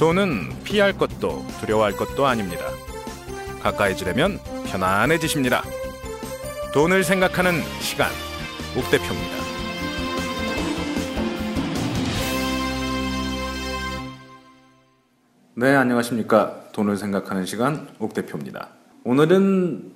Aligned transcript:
돈은 0.00 0.48
피할 0.64 0.96
것도 0.96 1.44
두려워할 1.60 1.92
것도 1.92 2.24
아닙니다. 2.24 2.64
가까이 3.62 3.94
지려면 3.94 4.38
편안해지십니다. 4.64 5.62
돈을 6.72 7.04
생각하는 7.04 7.60
시간, 7.80 8.08
옥 8.78 8.90
대표입니다. 8.90 9.36
네, 15.56 15.76
안녕하십니까. 15.76 16.70
돈을 16.72 16.96
생각하는 16.96 17.44
시간, 17.44 17.86
옥 17.98 18.14
대표입니다. 18.14 18.70
오늘은 19.04 19.92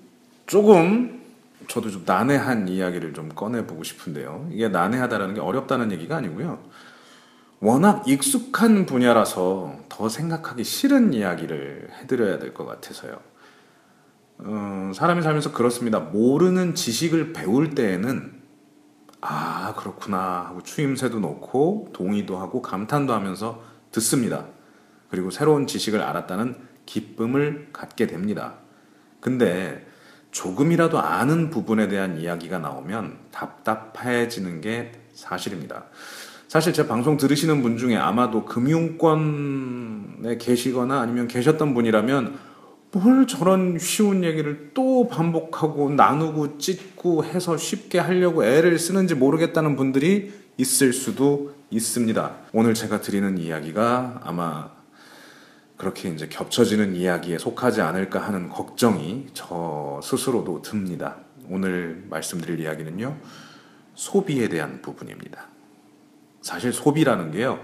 조금 0.46 1.22
저도 1.66 1.90
좀 1.90 2.02
난해한 2.04 2.68
이야기를 2.68 3.14
좀 3.14 3.30
꺼내보고 3.30 3.82
싶은데요. 3.82 4.50
이게 4.52 4.68
난해하다라는 4.68 5.34
게 5.34 5.40
어렵다는 5.40 5.92
얘기가 5.92 6.16
아니고요. 6.16 6.62
워낙 7.64 8.06
익숙한 8.06 8.84
분야라서 8.84 9.74
더 9.88 10.10
생각하기 10.10 10.64
싫은 10.64 11.14
이야기를 11.14 11.88
해드려야 11.94 12.38
될 12.38 12.52
것 12.52 12.66
같아서요. 12.66 13.18
음, 14.40 14.92
사람이 14.94 15.22
살면서 15.22 15.52
그렇습니다. 15.52 15.98
모르는 15.98 16.74
지식을 16.74 17.32
배울 17.32 17.74
때에는 17.74 18.34
아 19.22 19.72
그렇구나 19.78 20.44
하고 20.48 20.62
추임새도 20.62 21.20
놓고 21.20 21.88
동의도 21.94 22.36
하고 22.36 22.60
감탄도 22.60 23.14
하면서 23.14 23.62
듣습니다. 23.92 24.44
그리고 25.08 25.30
새로운 25.30 25.66
지식을 25.66 26.02
알았다는 26.02 26.58
기쁨을 26.84 27.70
갖게 27.72 28.06
됩니다. 28.06 28.56
근데 29.20 29.86
조금이라도 30.32 30.98
아는 31.00 31.48
부분에 31.48 31.88
대한 31.88 32.18
이야기가 32.18 32.58
나오면 32.58 33.20
답답해지는 33.30 34.60
게 34.60 34.92
사실입니다. 35.14 35.86
사실 36.54 36.72
제 36.72 36.86
방송 36.86 37.16
들으시는 37.16 37.62
분 37.62 37.76
중에 37.78 37.96
아마도 37.96 38.44
금융권에 38.44 40.36
계시거나 40.38 41.00
아니면 41.00 41.26
계셨던 41.26 41.74
분이라면 41.74 42.38
뭘 42.92 43.26
저런 43.26 43.76
쉬운 43.80 44.22
얘기를 44.22 44.70
또 44.72 45.08
반복하고 45.08 45.90
나누고 45.90 46.58
찢고 46.58 47.24
해서 47.24 47.56
쉽게 47.56 47.98
하려고 47.98 48.44
애를 48.44 48.78
쓰는지 48.78 49.16
모르겠다는 49.16 49.74
분들이 49.74 50.32
있을 50.56 50.92
수도 50.92 51.56
있습니다. 51.70 52.36
오늘 52.52 52.74
제가 52.74 53.00
드리는 53.00 53.36
이야기가 53.36 54.20
아마 54.22 54.70
그렇게 55.76 56.08
이제 56.08 56.28
겹쳐지는 56.28 56.94
이야기에 56.94 57.38
속하지 57.38 57.80
않을까 57.80 58.20
하는 58.20 58.48
걱정이 58.48 59.26
저 59.34 59.98
스스로도 60.04 60.62
듭니다. 60.62 61.16
오늘 61.48 62.04
말씀드릴 62.08 62.60
이야기는요, 62.60 63.16
소비에 63.96 64.48
대한 64.48 64.80
부분입니다. 64.82 65.52
사실 66.44 66.74
소비라는 66.74 67.30
게요, 67.30 67.58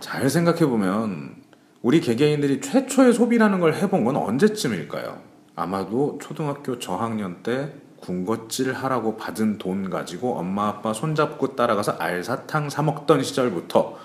잘 0.00 0.28
생각해 0.28 0.66
보면 0.66 1.36
우리 1.80 2.00
개개인들이 2.00 2.60
최초의 2.60 3.12
소비라는 3.12 3.60
걸 3.60 3.74
해본 3.74 4.04
건 4.04 4.16
언제쯤일까요? 4.16 5.22
아마도 5.54 6.18
초등학교 6.20 6.80
저학년 6.80 7.44
때 7.44 7.72
군것질 7.98 8.72
하라고 8.72 9.16
받은 9.16 9.58
돈 9.58 9.90
가지고 9.90 10.36
엄마 10.38 10.66
아빠 10.66 10.92
손잡고 10.92 11.54
따라가서 11.54 11.98
알사탕 12.00 12.68
사 12.68 12.82
먹던 12.82 13.22
시절부터 13.22 13.96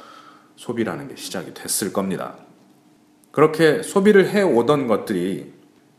소비라는 0.55 1.08
게 1.08 1.16
시작이 1.16 1.55
됐을 1.55 1.92
겁니다. 1.92 2.36
그렇게 3.31 3.81
소비를 3.81 4.30
해 4.30 4.44
오던 4.44 4.86
것들이 4.86 5.52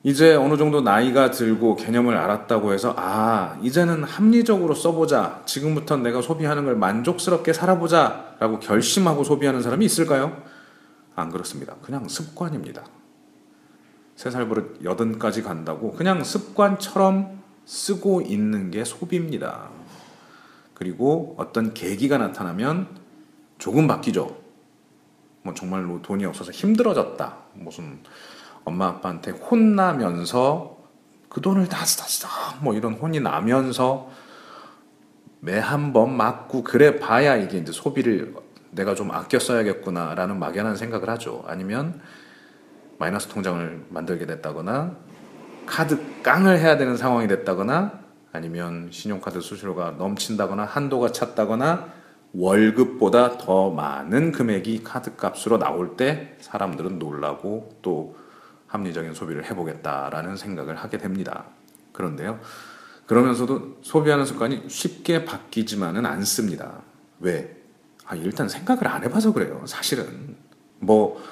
이제 0.05 0.35
어느 0.35 0.57
정도 0.57 0.81
나이가 0.81 1.31
들고 1.31 1.77
개념을 1.77 2.17
알았다고 2.17 2.73
해서 2.73 2.93
아 2.97 3.57
이제는 3.63 4.03
합리적으로 4.03 4.75
써보자 4.75 5.43
지금부터 5.47 5.97
내가 5.99 6.21
소비하는 6.21 6.65
걸 6.65 6.75
만족스럽게 6.77 7.53
살아보자 7.53 8.37
라고 8.41 8.59
결심하고 8.59 9.23
소비하는 9.23 9.63
사람이 9.63 9.85
있을까요? 9.85 10.43
안 11.15 11.31
그렇습니다. 11.31 11.77
그냥 11.83 12.09
습관입니다. 12.09 12.85
세 14.17 14.31
살 14.31 14.49
버릇 14.49 14.81
여든까지 14.85 15.43
간다고 15.43 15.93
그냥 15.93 16.23
습관처럼 16.23 17.41
쓰고 17.65 18.23
있는 18.23 18.71
게 18.71 18.85
소비입니다. 18.85 19.69
그리고 20.75 21.35
어떤 21.39 21.75
계기가 21.75 22.19
나타나면 22.19 22.89
조금 23.59 23.87
바뀌죠. 23.87 24.37
뭐 25.43 25.55
정말로 25.55 26.03
돈이 26.03 26.25
없어서 26.25 26.51
힘들어졌다. 26.53 27.37
무슨 27.55 27.99
엄마 28.65 28.89
아빠한테 28.89 29.33
혼나면서 29.33 30.77
그 31.29 31.41
돈을 31.41 31.69
다 31.69 31.85
쓰다 31.85 32.05
쓰다 32.05 32.29
뭐 32.61 32.75
이런 32.75 32.95
혼이 32.95 33.21
나면서 33.21 34.11
매 35.41 35.59
한 35.59 35.93
번 35.93 36.17
맞고 36.17 36.63
그래 36.63 36.99
봐야 37.01 37.37
이게 37.37 37.59
이제 37.59 37.73
소비를 37.73 38.35
내가 38.71 38.95
좀 38.95 39.11
아껴 39.11 39.39
써야겠구나라는 39.39 40.39
막연한 40.39 40.77
생각을 40.77 41.11
하죠. 41.11 41.45
아니면 41.47 42.01
마이너스 42.99 43.27
통장을 43.29 43.87
만들게 43.91 44.25
됐다거나 44.27 44.97
카드 45.67 45.99
깡을 46.23 46.59
해야 46.59 46.77
되는 46.77 46.97
상황이 46.97 47.27
됐다거나 47.29 48.01
아니면 48.33 48.89
신용카드 48.93 49.41
수수료가 49.41 49.97
넘친다거나 49.99 50.65
한도가 50.65 51.11
찼다거나 51.13 51.89
월급보다 52.35 53.37
더 53.37 53.71
많은 53.71 54.33
금액이 54.33 54.85
카드 54.85 55.17
값으로 55.17 55.59
나올 55.59 55.97
때 55.97 56.37
사람들은 56.41 56.99
놀라고 56.99 57.79
또 57.83 58.17
합리적인 58.73 59.13
소비를 59.13 59.45
해보겠다라는 59.45 60.37
생각을 60.37 60.77
하게 60.77 60.97
됩니다. 60.97 61.45
그런데요. 61.93 62.41
그러면서도 63.07 63.81
소비하는 63.83 64.25
습관이 64.25 64.65
쉽게 64.69 65.27
바뀌지만은 65.27 66.07
않습니다. 66.07 66.81
왜? 67.21 67.55
아, 68.07 68.17
일단 68.17 68.49
생각을 68.49 68.89
안 68.89 69.05
해봐서 69.05 69.35
그래요. 69.35 69.63
사실은. 69.67 70.37
뭐, 70.79 71.23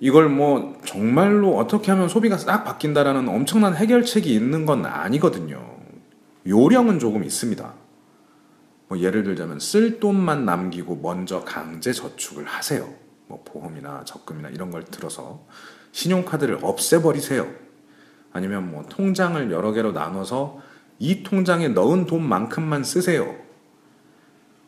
이걸 0.00 0.30
뭐, 0.30 0.80
정말로 0.86 1.58
어떻게 1.58 1.90
하면 1.90 2.08
소비가 2.08 2.38
싹 2.38 2.64
바뀐다라는 2.64 3.28
엄청난 3.28 3.76
해결책이 3.76 4.32
있는 4.32 4.64
건 4.64 4.86
아니거든요. 4.86 5.76
요령은 6.46 6.98
조금 6.98 7.22
있습니다. 7.22 7.74
뭐 8.88 8.98
예를 8.98 9.24
들자면 9.24 9.58
쓸 9.60 10.00
돈만 10.00 10.46
남기고 10.46 10.96
먼저 10.96 11.44
강제 11.44 11.92
저축을 11.92 12.46
하세요. 12.46 12.88
뭐 13.26 13.42
보험이나 13.44 14.04
적금이나 14.06 14.48
이런 14.48 14.70
걸 14.70 14.84
들어서 14.84 15.44
신용카드를 15.92 16.58
없애버리세요. 16.62 17.48
아니면 18.32 18.70
뭐 18.70 18.84
통장을 18.88 19.50
여러 19.50 19.72
개로 19.72 19.92
나눠서 19.92 20.58
이 20.98 21.22
통장에 21.22 21.68
넣은 21.68 22.06
돈만큼만 22.06 22.84
쓰세요. 22.84 23.34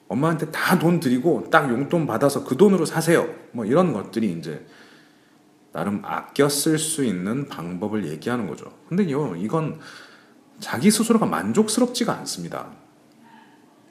엄마한테 0.08 0.50
다 0.50 0.78
돈 0.78 0.98
드리고 0.98 1.48
딱 1.50 1.70
용돈 1.70 2.06
받아서 2.06 2.44
그 2.44 2.56
돈으로 2.56 2.84
사세요. 2.84 3.28
뭐 3.52 3.64
이런 3.64 3.92
것들이 3.92 4.32
이제 4.32 4.66
나름 5.72 6.02
아껴 6.04 6.48
쓸 6.48 6.78
수 6.78 7.04
있는 7.04 7.48
방법을 7.48 8.08
얘기하는 8.08 8.48
거죠. 8.48 8.72
근데요, 8.88 9.36
이건 9.36 9.78
자기 10.58 10.90
스스로가 10.90 11.26
만족스럽지가 11.26 12.12
않습니다. 12.18 12.72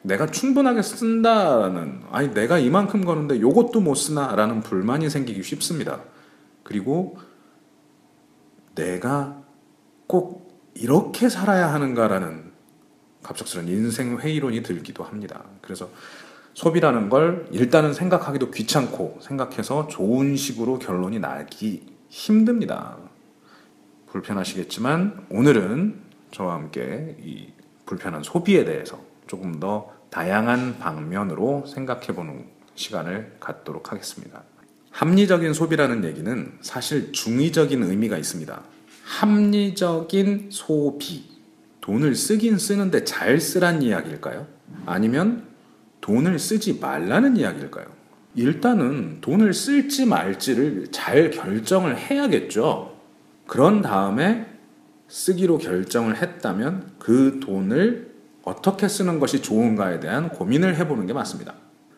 내가 0.01 0.27
충분하게 0.27 0.81
쓴다는 0.81 2.01
아니 2.11 2.33
내가 2.33 2.57
이만큼 2.57 3.05
거는데 3.05 3.39
요것도 3.39 3.79
못 3.81 3.95
쓰나라는 3.95 4.61
불만이 4.61 5.09
생기기 5.09 5.41
쉽습니다. 5.43 6.01
그리고 6.69 7.17
내가 8.75 9.41
꼭 10.05 10.69
이렇게 10.75 11.27
살아야 11.27 11.73
하는가라는 11.73 12.51
갑작스런 13.23 13.67
인생 13.67 14.19
회의론이 14.19 14.61
들기도 14.61 15.03
합니다. 15.03 15.43
그래서 15.61 15.89
소비라는 16.53 17.09
걸 17.09 17.47
일단은 17.51 17.93
생각하기도 17.93 18.51
귀찮고 18.51 19.17
생각해서 19.21 19.87
좋은 19.87 20.35
식으로 20.35 20.77
결론이 20.77 21.19
나기 21.19 21.91
힘듭니다. 22.07 22.97
불편하시겠지만 24.11 25.25
오늘은 25.31 25.99
저와 26.31 26.53
함께 26.53 27.17
이 27.19 27.51
불편한 27.87 28.21
소비에 28.21 28.63
대해서 28.63 28.99
조금 29.25 29.59
더 29.59 29.91
다양한 30.11 30.77
방면으로 30.77 31.65
생각해 31.65 32.07
보는 32.07 32.45
시간을 32.75 33.37
갖도록 33.39 33.91
하겠습니다. 33.91 34.43
합리적인 34.91 35.53
소비라는 35.53 36.03
얘기는 36.03 36.51
사실 36.61 37.11
중의적인 37.11 37.83
의미가 37.83 38.17
있습니다. 38.17 38.63
합리적인 39.03 40.49
소비. 40.51 41.23
돈을 41.81 42.15
쓰긴 42.15 42.57
쓰는데 42.57 43.03
잘 43.03 43.39
쓰란 43.39 43.81
이야기일까요? 43.81 44.47
아니면 44.85 45.43
돈을 46.01 46.37
쓰지 46.37 46.79
말라는 46.79 47.37
이야기일까요? 47.37 47.85
일단은 48.35 49.21
돈을 49.21 49.53
쓸지 49.53 50.05
말지를 50.05 50.89
잘 50.91 51.31
결정을 51.31 51.97
해야겠죠. 51.97 52.95
그런 53.47 53.81
다음에 53.81 54.45
쓰기로 55.07 55.57
결정을 55.57 56.21
했다면 56.21 56.91
그 56.99 57.39
돈을 57.41 58.13
어떻게 58.43 58.87
쓰는 58.87 59.19
것이 59.19 59.41
좋은가에 59.41 59.99
대한 59.99 60.29
고민을 60.29 60.75
해보는 60.77 61.07
게 61.07 61.13
맞습니다. 61.13 61.55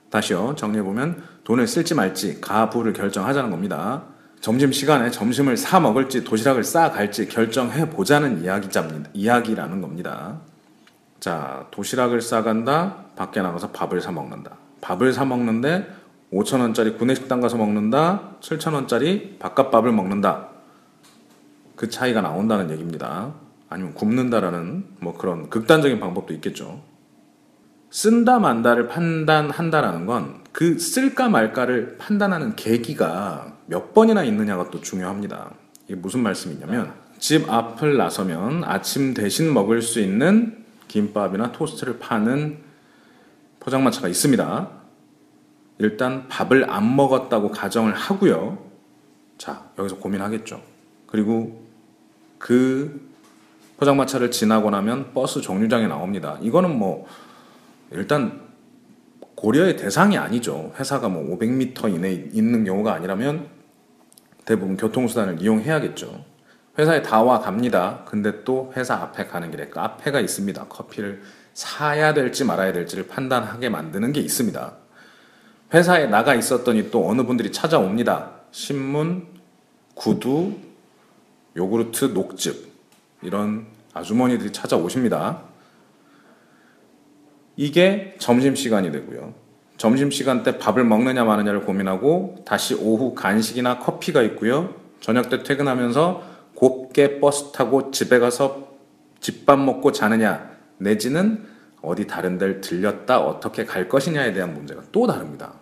다시요, 0.10 0.56
정리해보면 0.58 1.22
돈을 1.52 1.68
쓸지 1.68 1.96
말지 1.96 2.40
가부를 2.40 2.94
결정하자는 2.94 3.52
겁니다. 3.52 4.04
점심시간에 4.40 5.12
점심을 5.12 5.58
사 5.58 5.82
먹을지 5.82 6.24
도시락을 6.24 6.64
싸 6.64 6.92
갈지 6.92 7.28
결정해 7.28 7.90
보자는 7.90 8.42
이야기잡니다. 8.42 9.10
이야기라는 9.14 9.82
겁니다. 9.82 10.40
자, 11.20 11.68
도시락을 11.72 12.22
싸 12.22 12.42
간다, 12.42 13.04
밖에 13.18 13.42
나가서 13.42 13.72
밥을 13.72 14.00
사 14.00 14.14
먹는다. 14.14 14.52
밥을 14.80 15.12
사 15.12 15.26
먹는데 15.26 15.94
5천원짜리 16.32 16.98
구내식당 16.98 17.42
가서 17.42 17.58
먹는다, 17.58 18.38
7천원짜리 18.40 19.38
바깥밥을 19.38 19.92
먹는다. 19.92 20.48
그 21.76 21.90
차이가 21.90 22.22
나온다는 22.22 22.72
얘기입니다. 22.72 23.34
아니면 23.68 23.94
굶는다라는 23.94 24.86
뭐 25.02 25.18
그런 25.18 25.50
극단적인 25.50 26.00
방법도 26.00 26.34
있겠죠. 26.36 26.82
쓴다 27.92 28.40
만다를 28.40 28.88
판단한다라는 28.88 30.06
건 30.06 30.42
그 30.52 30.78
쓸까 30.78 31.30
말까를 31.30 31.98
판단하는 31.98 32.56
계기가 32.56 33.56
몇 33.68 33.94
번이나 33.94 34.24
있느냐가 34.24 34.70
또 34.70 34.82
중요합니다. 34.82 35.52
이게 35.86 35.96
무슨 35.96 36.22
말씀이냐면 36.24 36.94
집 37.20 37.50
앞을 37.50 37.98
나서면 37.98 38.64
아침 38.66 39.14
대신 39.14 39.54
먹을 39.54 39.82
수 39.82 40.00
있는 40.00 40.66
김밥이나 40.88 41.52
토스트를 41.52 42.00
파는 42.00 42.58
포장마차가 43.60 44.08
있습니다. 44.08 44.70
일단 45.78 46.28
밥을 46.28 46.70
안 46.70 46.96
먹었다고 46.96 47.52
가정을 47.52 47.94
하고요. 47.94 48.58
자, 49.38 49.70
여기서 49.80 49.98
고민하겠죠. 49.98 50.62
그리고 51.08 51.66
그 52.38 53.10
포장마차를 53.78 54.32
지나고 54.32 54.70
나면 54.70 55.14
버스 55.14 55.42
정류장에 55.42 55.88
나옵니다. 55.88 56.38
이거는 56.42 56.78
뭐 56.78 57.08
일단 57.92 58.42
고려의 59.36 59.78
대상이 59.78 60.18
아니죠. 60.18 60.74
회사가 60.80 61.10
뭐 61.10 61.38
500m 61.38 61.94
이내에 61.96 62.30
있는 62.32 62.64
경우가 62.64 62.94
아니라면 62.94 63.48
대부분 64.46 64.78
교통수단을 64.78 65.42
이용해야겠죠. 65.42 66.26
회사에 66.78 67.02
다 67.02 67.22
와 67.24 67.40
갑니다. 67.40 68.04
근데 68.06 68.44
또 68.44 68.72
회사 68.78 68.96
앞에 68.96 69.28
가는 69.28 69.52
길에 69.52 69.70
카페가 69.70 70.20
있습니다. 70.20 70.68
커피를 70.68 71.22
사야 71.54 72.14
될지 72.14 72.46
말아야 72.46 72.72
될지를 72.72 73.08
판단하게 73.08 73.70
만드는 73.70 74.14
게 74.14 74.22
있습니다. 74.22 74.74
회사에 75.74 76.08
나가 76.08 76.36
있었더니 76.36 76.92
또 76.92 77.10
어느 77.10 77.24
분들이 77.24 77.52
찾아옵니다. 77.52 78.32
신문, 78.52 79.28
구두, 79.96 80.54
요구르트, 81.56 82.06
녹즙 82.06 82.72
이런 83.22 83.66
아주머니들이 83.94 84.52
찾아오십니다. 84.52 85.51
이게 87.56 88.16
점심시간이 88.20 88.92
되고요. 88.92 89.34
점심시간 89.78 90.44
때 90.44 90.58
밥을 90.58 90.84
먹느냐 90.84 91.24
마느냐를 91.24 91.62
고민하고 91.62 92.44
다시 92.46 92.76
오후 92.76 93.16
간식이나 93.16 93.80
커피가 93.80 94.22
있고요. 94.24 94.76
저녁 95.00 95.30
때 95.30 95.44
퇴근하면서 95.44 96.24
곱게 96.56 97.20
버스 97.20 97.52
타고 97.52 97.92
집에 97.92 98.20
가서 98.20 98.72
집밥 99.20 99.60
먹고 99.60 99.92
자느냐 99.92 100.52
내지는 100.78 101.46
어디 101.82 102.06
다른 102.06 102.38
데를 102.38 102.62
들렸다 102.62 103.22
어떻게 103.22 103.66
갈 103.66 103.90
것이냐에 103.90 104.34
대한 104.34 104.54
문제가 104.54 104.84
또 104.92 105.08
다릅니다. 105.08 105.54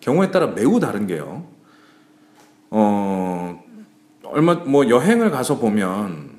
경우에 0.00 0.30
따라 0.30 0.48
매우 0.48 0.78
다른 0.78 1.06
게요. 1.06 1.46
어, 2.70 3.64
얼마 4.24 4.54
뭐 4.54 4.88
여행을 4.88 5.30
가서 5.30 5.58
보면 5.58 6.30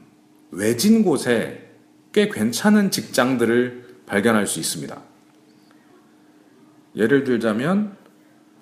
외진 0.52 1.04
곳에 1.04 1.72
꽤 2.12 2.30
괜찮은 2.30 2.92
직장들을 2.92 3.87
발견할 4.08 4.48
수 4.48 4.60
있습니다. 4.60 5.00
예를 6.96 7.24
들자면 7.24 7.96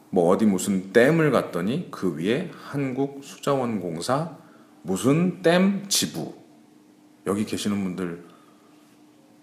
뭐 0.09 0.29
어디 0.29 0.45
무슨 0.45 0.91
댐을 0.91 1.31
갔더니 1.31 1.89
그 1.91 2.17
위에 2.17 2.51
한국 2.53 3.23
수자원공사 3.23 4.37
무슨 4.81 5.41
댐 5.41 5.87
지부 5.87 6.35
여기 7.25 7.45
계시는 7.45 7.81
분들 7.83 8.25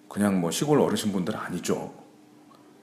그냥 0.09 0.41
뭐 0.41 0.51
시골 0.51 0.81
어르신분들 0.81 1.35
아니죠. 1.37 1.95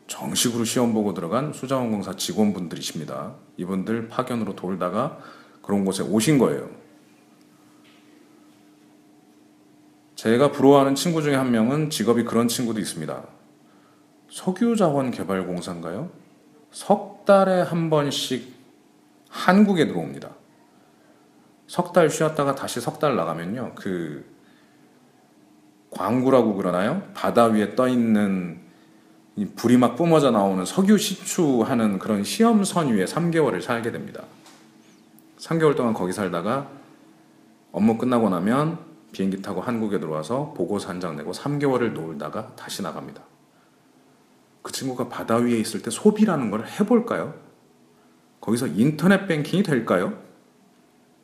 정식으로 0.07 0.65
시험 0.65 0.93
보고 0.93 1.13
들어간 1.13 1.53
수자원공사 1.53 2.15
직원분들이십니다. 2.15 3.35
이분들 3.57 4.07
파견으로 4.07 4.55
돌다가 4.55 5.19
그런 5.61 5.85
곳에 5.85 6.01
오신 6.01 6.39
거예요. 6.39 6.78
제가 10.19 10.51
부러워하는 10.51 10.95
친구 10.95 11.21
중에 11.21 11.33
한 11.33 11.49
명은 11.49 11.89
직업이 11.89 12.25
그런 12.25 12.49
친구도 12.49 12.81
있습니다. 12.81 13.23
석유자원개발공사인가요? 14.29 16.09
석 16.71 17.23
달에 17.23 17.61
한 17.61 17.89
번씩 17.89 18.53
한국에 19.29 19.87
들어옵니다. 19.87 20.31
석 21.67 21.93
달 21.93 22.09
쉬었다가 22.09 22.53
다시 22.53 22.81
석 22.81 22.99
달 22.99 23.15
나가면요. 23.15 23.71
그 23.75 24.25
광구라고 25.91 26.55
그러나요? 26.55 27.01
바다 27.13 27.45
위에 27.45 27.75
떠 27.75 27.87
있는 27.87 28.59
불이 29.55 29.77
막 29.77 29.95
뿜어져 29.95 30.31
나오는 30.31 30.65
석유 30.65 30.97
시추하는 30.97 31.97
그런 31.97 32.25
시험선 32.25 32.89
위에 32.89 33.05
3개월을 33.05 33.61
살게 33.61 33.93
됩니다. 33.93 34.23
3개월 35.37 35.77
동안 35.77 35.93
거기 35.93 36.11
살다가 36.11 36.67
업무 37.71 37.97
끝나고 37.97 38.29
나면 38.29 38.88
비행기 39.11 39.41
타고 39.41 39.61
한국에 39.61 39.99
들어와서 39.99 40.53
보고서 40.55 40.89
한 40.89 40.99
장 40.99 41.15
내고 41.15 41.31
3개월을 41.31 41.93
놀다가 41.93 42.53
다시 42.55 42.81
나갑니다. 42.81 43.21
그 44.61 44.71
친구가 44.71 45.07
바다 45.09 45.37
위에 45.37 45.57
있을 45.57 45.81
때 45.81 45.89
소비라는 45.89 46.51
걸 46.51 46.67
해볼까요? 46.67 47.33
거기서 48.41 48.67
인터넷 48.67 49.25
뱅킹이 49.27 49.63
될까요? 49.63 50.13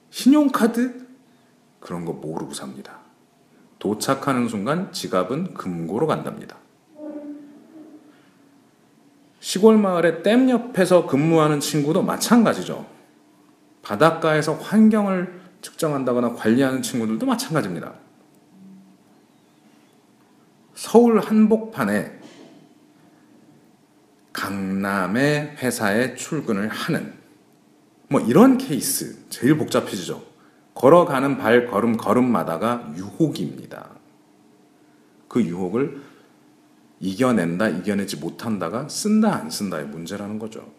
신용카드? 0.10 1.06
그런 1.80 2.06
거 2.06 2.14
모르고 2.14 2.54
삽니다. 2.54 3.00
도착하는 3.80 4.48
순간 4.48 4.92
지갑은 4.92 5.54
금고로 5.54 6.08
간답니다. 6.08 6.58
시골 9.40 9.78
마을의 9.78 10.24
댐 10.24 10.50
옆에서 10.50 11.06
근무하는 11.06 11.60
친구도 11.60 12.02
마찬가지죠. 12.02 12.86
바닷가에서 13.84 14.54
환경을 14.54 15.42
측정한다거나 15.66 16.34
관리하는 16.34 16.82
친구들도 16.82 17.26
마찬가지입니다. 17.26 17.94
서울 20.76 21.20
한복판에 21.20 22.20
강남의 24.32 25.56
회사에 25.58 26.16
출근을 26.16 26.68
하는 26.68 27.14
뭐 28.10 28.22
이런 28.22 28.58
케이스 28.58 29.28
제일 29.30 29.58
복잡해지죠. 29.58 30.24
걸어가는 30.76 31.38
발 31.38 31.68
걸음 31.68 31.98
걸음마다가 31.98 32.94
유혹입니다. 32.96 33.90
그 35.28 35.42
유혹을 35.42 36.02
이겨낸다, 37.00 37.70
이겨내지 37.70 38.18
못한다가 38.18 38.88
쓴다, 38.90 39.36
안 39.36 39.50
쓴다의 39.50 39.88
문제라는 39.88 40.38
거죠. 40.38 40.72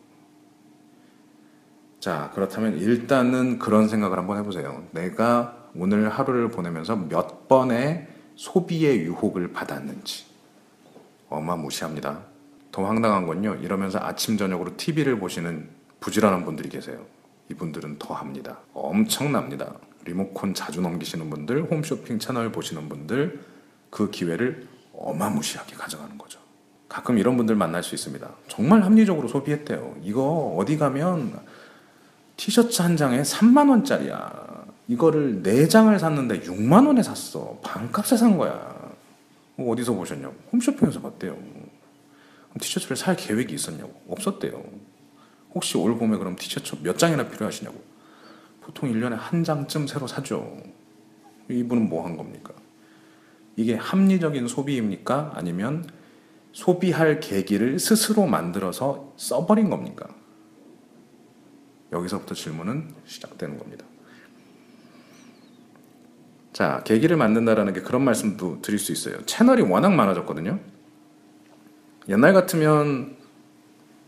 자, 2.06 2.30
그렇다면 2.36 2.78
일단은 2.78 3.58
그런 3.58 3.88
생각을 3.88 4.16
한번 4.16 4.38
해보세요. 4.38 4.84
내가 4.92 5.56
오늘 5.74 6.08
하루를 6.08 6.50
보내면서 6.52 6.94
몇 6.94 7.48
번의 7.48 8.06
소비의 8.36 9.00
유혹을 9.00 9.52
받았는지. 9.52 10.24
어마무시합니다. 11.28 12.20
더 12.70 12.84
황당한 12.84 13.26
건요, 13.26 13.56
이러면서 13.60 13.98
아침, 14.00 14.36
저녁으로 14.36 14.76
TV를 14.76 15.18
보시는 15.18 15.68
부지런한 15.98 16.44
분들이 16.44 16.68
계세요. 16.68 17.04
이분들은 17.50 17.98
더 17.98 18.14
합니다. 18.14 18.58
엄청납니다. 18.72 19.74
리모컨 20.04 20.54
자주 20.54 20.80
넘기시는 20.80 21.28
분들, 21.28 21.64
홈쇼핑 21.72 22.20
채널 22.20 22.52
보시는 22.52 22.88
분들, 22.88 23.40
그 23.90 24.12
기회를 24.12 24.68
어마무시하게 24.94 25.74
가져가는 25.74 26.16
거죠. 26.16 26.38
가끔 26.88 27.18
이런 27.18 27.36
분들 27.36 27.56
만날 27.56 27.82
수 27.82 27.96
있습니다. 27.96 28.30
정말 28.46 28.84
합리적으로 28.84 29.26
소비했대요. 29.26 29.96
이거 30.04 30.54
어디 30.56 30.78
가면 30.78 31.55
티셔츠 32.36 32.82
한 32.82 32.96
장에 32.96 33.22
3만 33.22 33.70
원짜리야. 33.70 34.66
이거를 34.88 35.42
4장을 35.42 35.98
샀는데 35.98 36.40
6만 36.42 36.86
원에 36.86 37.02
샀어. 37.02 37.58
반값에 37.62 38.16
산 38.16 38.36
거야. 38.36 38.76
뭐 39.56 39.72
어디서 39.72 39.94
보셨냐고. 39.94 40.34
홈쇼핑에서 40.52 41.00
봤대요. 41.00 41.36
티셔츠를 42.60 42.96
살 42.96 43.16
계획이 43.16 43.54
있었냐고. 43.54 43.92
없었대요. 44.08 44.62
혹시 45.54 45.76
올 45.78 45.98
봄에 45.98 46.16
그럼 46.18 46.36
티셔츠 46.36 46.76
몇 46.82 46.98
장이나 46.98 47.28
필요하시냐고. 47.28 47.76
보통 48.60 48.92
1년에 48.92 49.14
한 49.16 49.44
장쯤 49.44 49.86
새로 49.86 50.06
사죠. 50.06 50.56
이분은 51.50 51.88
뭐 51.88 52.04
한 52.04 52.16
겁니까? 52.16 52.52
이게 53.56 53.74
합리적인 53.74 54.48
소비입니까? 54.48 55.32
아니면 55.34 55.88
소비할 56.52 57.20
계기를 57.20 57.78
스스로 57.78 58.26
만들어서 58.26 59.12
써버린 59.16 59.70
겁니까? 59.70 60.08
여기서부터 61.92 62.34
질문은 62.34 62.94
시작되는 63.06 63.58
겁니다. 63.58 63.84
자, 66.52 66.82
계기를 66.84 67.16
만든다라는 67.16 67.74
게 67.74 67.82
그런 67.82 68.02
말씀도 68.02 68.62
드릴 68.62 68.78
수 68.78 68.90
있어요. 68.90 69.24
채널이 69.26 69.62
워낙 69.62 69.92
많아졌거든요. 69.92 70.58
옛날 72.08 72.32
같으면 72.32 73.16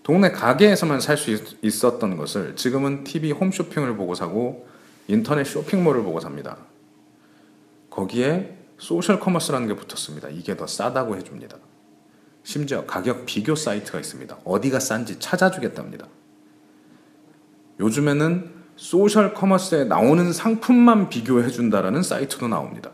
동네 0.02 0.30
가게에서만 0.30 1.00
살 1.00 1.18
수 1.18 1.30
있었던 1.60 2.16
것을 2.16 2.56
지금은 2.56 3.04
TV 3.04 3.32
홈쇼핑을 3.32 3.96
보고 3.96 4.14
사고 4.14 4.66
인터넷 5.06 5.44
쇼핑몰을 5.44 6.02
보고 6.02 6.20
삽니다. 6.20 6.56
거기에 7.90 8.56
social 8.78 9.20
commerce라는 9.20 9.68
게 9.68 9.74
붙었습니다. 9.74 10.30
이게 10.30 10.56
더 10.56 10.66
싸다고 10.66 11.16
해줍니다. 11.16 11.58
심지어 12.44 12.86
가격 12.86 13.26
비교 13.26 13.54
사이트가 13.54 13.98
있습니다. 13.98 14.38
어디가 14.44 14.80
싼지 14.80 15.18
찾아주겠답니다. 15.18 16.06
요즘에는 17.80 18.58
social 18.76 19.34
commerce에 19.34 19.84
나오는 19.84 20.32
상품만 20.32 21.08
비교해 21.08 21.48
준다라는 21.48 22.02
사이트도 22.02 22.48
나옵니다. 22.48 22.90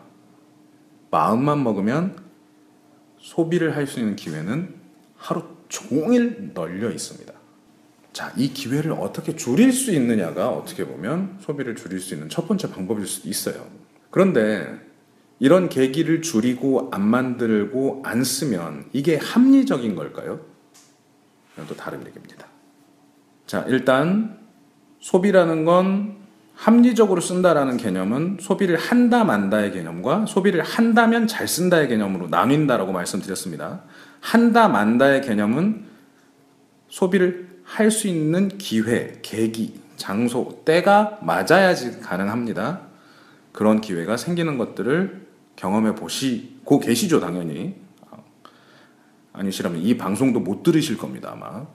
마음만 1.11 1.63
먹으면 1.63 2.17
소비를 3.19 3.77
할 3.77 3.87
수 3.87 4.01
있는 4.01 4.17
기회는 4.17 4.75
하루 5.17 5.43
종일 5.69 6.53
널려 6.55 6.91
있습니다. 6.91 7.33
자, 8.13 8.33
이 8.37 8.53
기회를 8.53 8.93
어떻게 8.93 9.35
줄일 9.35 9.73
수 9.73 9.91
있느냐가 9.93 10.49
어떻게 10.51 10.87
보면 10.87 11.39
소비를 11.41 11.75
줄일 11.75 12.01
수 12.01 12.15
있는 12.15 12.29
첫 12.29 12.47
번째 12.47 12.71
방법일 12.71 13.07
수도 13.07 13.29
있어요. 13.29 13.67
그런데 14.11 14.79
이런 15.41 15.69
계기를 15.69 16.23
줄이고 16.23 16.91
안 16.93 17.03
만들고 17.03 18.03
안 18.05 18.23
쓰면 18.23 18.87
이게 18.93 19.17
합리적인 19.17 19.97
걸까요? 19.97 20.41
또 21.69 21.75
다른 21.75 22.07
얘기입니다. 22.07 22.47
자, 23.47 23.65
일단 23.69 24.44
소비라는 25.05 25.67
건 25.67 26.17
합리적으로 26.55 27.21
쓴다라는 27.21 27.77
개념은 27.77 28.39
소비를 28.41 28.79
한다 28.79 29.23
만다의 29.23 29.71
개념과 29.71 30.25
소비를 30.25 30.63
한다면 30.63 31.27
잘 31.27 31.47
쓴다의 31.47 31.89
개념으로 31.89 32.29
나뉜다라고 32.29 32.91
말씀드렸습니다. 32.91 33.83
한다 34.23 34.69
만다의 34.69 35.21
개념은 35.21 35.85
소비를 36.89 37.61
할 37.65 37.91
수 37.91 38.09
있는 38.09 38.49
기회, 38.57 39.19
계기, 39.21 39.79
장소, 39.97 40.63
때가 40.65 41.19
맞아야지 41.21 42.01
가능합니다. 42.01 42.81
그런 43.53 43.83
기회가 43.83 44.17
생기는 44.17 44.57
것들을 44.57 45.27
경험해 45.57 45.97
보시고 45.97 46.81
계시죠, 46.81 47.21
당연히. 47.21 47.75
아니시라면 49.35 49.81
이 49.83 49.99
방송도 49.99 50.41
못 50.41 50.63
들으실 50.63 50.97
겁니다, 50.97 51.33
아마. 51.33 51.67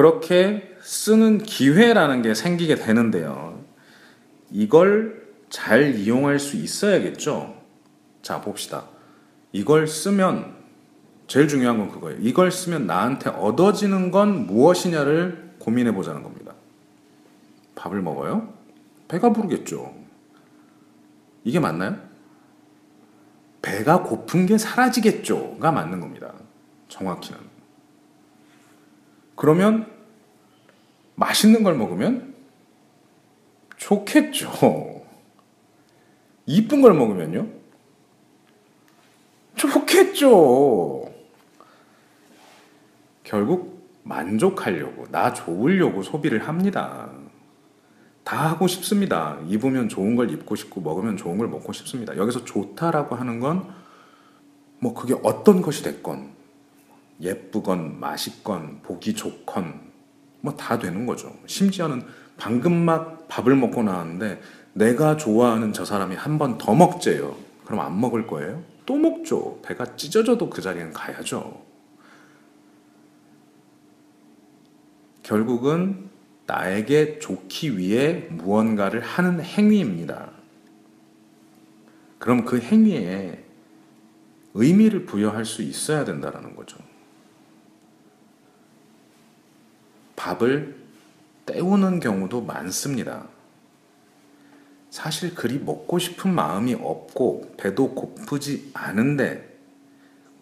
그렇게 0.00 0.74
쓰는 0.80 1.36
기회라는 1.36 2.22
게 2.22 2.32
생기게 2.32 2.76
되는데요. 2.76 3.62
이걸 4.50 5.28
잘 5.50 5.94
이용할 5.94 6.38
수 6.38 6.56
있어야겠죠? 6.56 7.54
자, 8.22 8.40
봅시다. 8.40 8.86
이걸 9.52 9.86
쓰면, 9.86 10.54
제일 11.26 11.48
중요한 11.48 11.76
건 11.76 11.90
그거예요. 11.90 12.18
이걸 12.22 12.50
쓰면 12.50 12.86
나한테 12.86 13.28
얻어지는 13.28 14.10
건 14.10 14.46
무엇이냐를 14.46 15.50
고민해 15.58 15.92
보자는 15.92 16.22
겁니다. 16.22 16.54
밥을 17.74 18.00
먹어요? 18.00 18.54
배가 19.06 19.34
부르겠죠. 19.34 19.94
이게 21.44 21.60
맞나요? 21.60 21.98
배가 23.60 24.02
고픈 24.02 24.46
게 24.46 24.56
사라지겠죠가 24.56 25.70
맞는 25.70 26.00
겁니다. 26.00 26.32
정확히는. 26.88 27.59
그러면 29.40 29.90
맛있는 31.14 31.62
걸 31.62 31.74
먹으면 31.74 32.34
좋겠죠. 33.78 35.00
이쁜 36.44 36.82
걸 36.82 36.92
먹으면요? 36.92 37.46
좋겠죠. 39.56 41.10
결국 43.24 43.88
만족하려고, 44.02 45.06
나 45.10 45.32
좋으려고 45.32 46.02
소비를 46.02 46.46
합니다. 46.46 47.10
다 48.24 48.50
하고 48.50 48.66
싶습니다. 48.66 49.38
입으면 49.46 49.88
좋은 49.88 50.16
걸 50.16 50.30
입고 50.30 50.54
싶고 50.54 50.82
먹으면 50.82 51.16
좋은 51.16 51.38
걸 51.38 51.48
먹고 51.48 51.72
싶습니다. 51.72 52.14
여기서 52.18 52.44
좋다라고 52.44 53.14
하는 53.14 53.40
건 53.40 53.80
뭐 54.80 54.94
그게 54.94 55.14
어떤 55.22 55.62
것이 55.62 55.84
됐건 55.84 56.32
예쁘건 57.20 58.00
맛있건 58.00 58.80
보기 58.82 59.14
좋건 59.14 59.90
뭐 60.42 60.56
다 60.56 60.78
되는 60.78 61.04
거죠. 61.06 61.32
심지어는 61.46 62.02
방금 62.38 62.72
막 62.84 63.28
밥을 63.28 63.54
먹고 63.56 63.82
나왔는데 63.82 64.40
내가 64.72 65.16
좋아하는 65.16 65.72
저 65.72 65.84
사람이 65.84 66.16
한 66.16 66.38
번 66.38 66.56
더 66.58 66.74
먹재요. 66.74 67.36
그럼 67.64 67.80
안 67.80 68.00
먹을 68.00 68.26
거예요? 68.26 68.62
또 68.86 68.96
먹죠. 68.96 69.60
배가 69.62 69.96
찢어져도 69.96 70.48
그 70.50 70.62
자리는 70.62 70.92
가야죠. 70.92 71.62
결국은 75.22 76.08
나에게 76.46 77.18
좋기 77.20 77.78
위해 77.78 78.26
무언가를 78.30 79.00
하는 79.00 79.40
행위입니다. 79.40 80.30
그럼 82.18 82.44
그 82.44 82.58
행위에 82.58 83.44
의미를 84.54 85.04
부여할 85.06 85.44
수 85.44 85.62
있어야 85.62 86.04
된다는 86.04 86.56
거죠. 86.56 86.78
밥을 90.20 90.76
때우는 91.46 91.98
경우도 92.00 92.42
많습니다. 92.42 93.26
사실 94.90 95.34
그리 95.34 95.58
먹고 95.58 95.98
싶은 95.98 96.34
마음이 96.34 96.74
없고 96.74 97.54
배도 97.56 97.94
고프지 97.94 98.72
않은데 98.74 99.48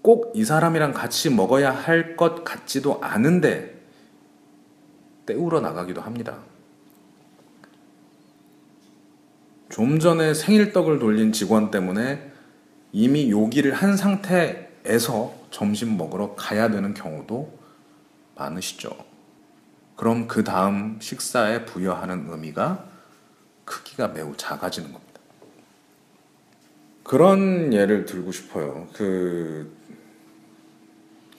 꼭 0.02 0.32
이 0.34 0.44
사람이랑 0.44 0.92
같이 0.92 1.30
먹어야 1.30 1.70
할 1.70 2.16
것 2.16 2.42
같지도 2.42 3.00
않은데 3.02 3.80
때우러 5.26 5.60
나가기도 5.60 6.00
합니다. 6.00 6.38
좀 9.68 10.00
전에 10.00 10.34
생일떡을 10.34 10.98
돌린 10.98 11.32
직원 11.32 11.70
때문에 11.70 12.32
이미 12.90 13.30
요기를 13.30 13.74
한 13.74 13.96
상태에서 13.96 15.34
점심 15.52 15.96
먹으러 15.96 16.34
가야 16.34 16.68
되는 16.68 16.94
경우도 16.94 17.56
많으시죠. 18.34 19.07
그럼 19.98 20.28
그 20.28 20.44
다음 20.44 21.00
식사에 21.00 21.64
부여하는 21.64 22.30
의미가 22.30 22.88
크기가 23.64 24.06
매우 24.06 24.32
작아지는 24.36 24.92
겁니다. 24.92 25.20
그런 27.02 27.72
예를 27.72 28.04
들고 28.04 28.30
싶어요. 28.30 28.86
그, 28.92 29.76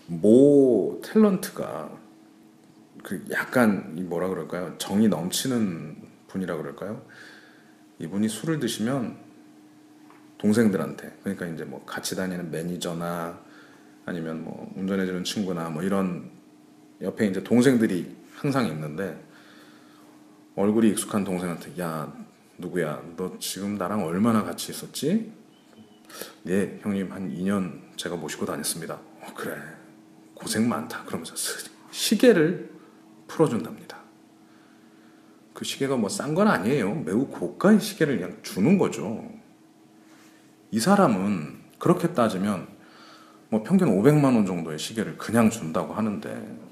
모 0.08 1.00
탤런트가 1.02 1.90
그 3.02 3.26
약간 3.32 3.96
뭐라 4.10 4.28
그럴까요? 4.28 4.78
정이 4.78 5.08
넘치는 5.08 5.96
분이라 6.28 6.58
그럴까요? 6.58 7.02
이분이 8.00 8.28
술을 8.28 8.60
드시면 8.60 9.16
동생들한테 10.38 11.16
그러니까 11.24 11.48
이제 11.48 11.64
뭐 11.64 11.86
같이 11.86 12.18
다니는 12.18 12.52
매니저나 12.52 13.40
아니면 14.06 14.44
뭐 14.44 14.70
운전해주는 14.76 15.24
친구나 15.24 15.70
뭐 15.70 15.82
이런 15.82 16.30
옆에 17.02 17.28
이제 17.28 17.42
동생들이 17.42 18.19
항상 18.40 18.66
있는데 18.68 19.22
얼굴이 20.56 20.90
익숙한 20.92 21.26
동생한테 21.26 21.82
야 21.82 22.12
누구야 22.58 23.02
너 23.18 23.38
지금 23.38 23.76
나랑 23.76 24.06
얼마나 24.06 24.44
같이 24.44 24.72
있었지? 24.72 25.32
네 26.44 26.80
형님 26.82 27.12
한 27.12 27.30
2년 27.36 27.98
제가 27.98 28.16
모시고 28.16 28.46
다녔습니다. 28.46 28.96
어, 28.96 29.28
그래 29.36 29.58
고생 30.34 30.70
많다 30.70 31.04
그러면서 31.04 31.36
시계를 31.92 32.72
풀어준답니다. 33.28 34.00
그 35.54 35.66
시계가 35.66 35.98
뭐 35.98 36.08
싼 36.10 36.34
건 36.34 36.48
아니에요. 36.48 36.96
매우 36.96 37.28
고가의 37.28 37.82
시계를 37.82 38.20
그냥 38.20 38.38
주는 38.42 38.78
거죠. 38.78 39.30
이 40.72 40.80
사람은 40.80 41.60
그렇게 41.78 42.14
따지면 42.14 42.68
뭐 43.50 43.64
평균 43.64 43.90
500만 43.90 44.24
원 44.24 44.46
정도의 44.46 44.80
시계를 44.80 45.18
그냥 45.18 45.50
준다고 45.50 45.94
하는데 45.94 46.69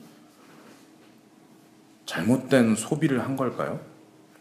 잘못된 2.08 2.76
소비를 2.76 3.24
한 3.24 3.36
걸까요? 3.36 3.80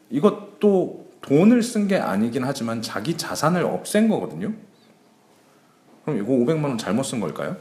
이것도 0.08 1.10
돈을 1.20 1.62
쓴 1.62 1.88
게 1.88 1.96
아니긴 1.98 2.44
하지만 2.44 2.80
자기 2.80 3.18
자산을 3.18 3.64
없앤 3.64 4.08
거거든요. 4.08 4.54
그럼 6.04 6.18
이거 6.22 6.28
500만 6.32 6.64
원 6.64 6.78
잘못 6.78 7.02
쓴 7.02 7.20
걸까요? 7.20 7.56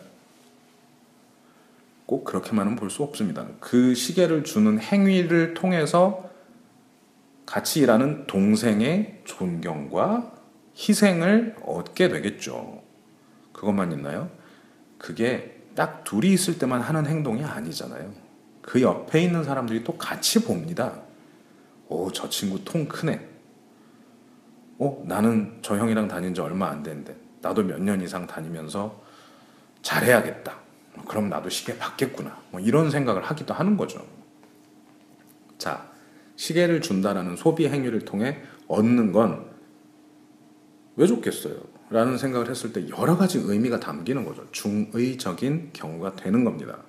꼭 2.06 2.24
그렇게만은 2.24 2.76
볼 2.76 2.90
수 2.92 3.02
없습니다. 3.04 3.48
그 3.60 3.96
시계를 3.96 4.44
주는 4.44 4.80
행위를 4.80 5.56
통해서 5.56 6.30
같이 7.48 7.80
일하는 7.80 8.28
동생의 8.28 9.22
존경과 9.26 10.32
희생을 10.78 11.56
얻게 11.66 12.10
되겠죠. 12.10 12.84
그것만 13.54 13.92
있나요? 13.94 14.30
그게 15.00 15.60
딱 15.74 16.04
둘이 16.04 16.34
있을 16.34 16.60
때만 16.60 16.82
하는 16.82 17.08
행동이 17.08 17.44
아니잖아요. 17.44 18.25
그 18.66 18.82
옆에 18.82 19.22
있는 19.22 19.44
사람들이 19.44 19.84
또 19.84 19.96
같이 19.96 20.44
봅니다. 20.44 21.02
오, 21.88 22.12
저 22.12 22.28
친구 22.30 22.64
통 22.64 22.88
크네. 22.88 23.30
어, 24.80 25.04
나는 25.06 25.60
저 25.62 25.78
형이랑 25.78 26.08
다닌 26.08 26.34
지 26.34 26.42
얼마 26.42 26.70
안 26.70 26.82
됐는데, 26.82 27.16
나도 27.42 27.64
몇 27.64 27.80
년 27.80 28.02
이상 28.02 28.26
다니면서 28.26 29.00
잘해야겠다. 29.84 30.58
그럼 31.08 31.30
나도 31.30 31.50
시계 31.50 31.78
받겠구나. 31.78 32.36
뭐 32.50 32.60
이런 32.60 32.90
생각을 32.90 33.24
하기도 33.24 33.54
하는 33.54 33.78
거죠. 33.78 34.04
자, 35.60 35.88
시계를 36.36 36.82
준다라는 36.82 37.36
소비 37.36 37.68
행위를 37.68 38.04
통해 38.06 38.42
얻는 38.68 39.12
건 39.12 39.56
왜 40.98 41.08
좋겠어요? 41.08 41.56
라는 41.90 42.18
생각을 42.18 42.50
했을 42.50 42.74
때 42.74 42.88
여러 42.90 43.18
가지 43.18 43.38
의미가 43.38 43.80
담기는 43.80 44.26
거죠. 44.26 44.50
중의적인 44.52 45.72
경우가 45.74 46.16
되는 46.16 46.44
겁니다. 46.44 46.80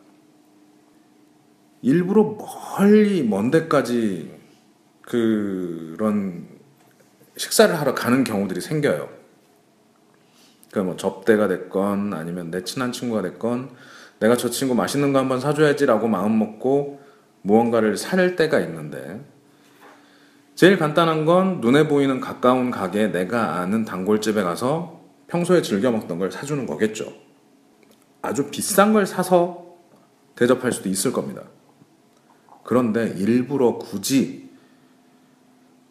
일부러 1.82 2.36
멀리 2.38 3.22
먼 3.22 3.50
데까지 3.50 4.34
그런 5.02 6.48
식사를 7.36 7.78
하러 7.78 7.94
가는 7.94 8.24
경우들이 8.24 8.60
생겨요. 8.60 9.08
그러니까 10.70 10.82
뭐 10.82 10.96
접대가 10.96 11.48
됐건 11.48 12.12
아니면 12.12 12.50
내 12.50 12.64
친한 12.64 12.92
친구가 12.92 13.22
됐건 13.22 13.70
내가 14.18 14.36
저 14.36 14.50
친구 14.50 14.74
맛있는 14.74 15.12
거 15.12 15.18
한번 15.18 15.40
사줘야지라고 15.40 16.08
마음 16.08 16.38
먹고 16.38 17.00
무언가를 17.42 17.96
살 17.96 18.36
때가 18.36 18.60
있는데 18.60 19.24
제일 20.54 20.78
간단한 20.78 21.26
건 21.26 21.60
눈에 21.60 21.86
보이는 21.86 22.20
가까운 22.20 22.70
가게 22.70 23.08
내가 23.08 23.60
아는 23.60 23.84
단골집에 23.84 24.42
가서 24.42 25.00
평소에 25.28 25.60
즐겨 25.62 25.90
먹던 25.90 26.18
걸 26.18 26.32
사주는 26.32 26.66
거겠죠. 26.66 27.12
아주 28.22 28.50
비싼 28.50 28.92
걸 28.92 29.06
사서 29.06 29.66
대접할 30.34 30.72
수도 30.72 30.88
있을 30.88 31.12
겁니다. 31.12 31.42
그런데 32.66 33.14
일부러 33.16 33.78
굳이 33.78 34.50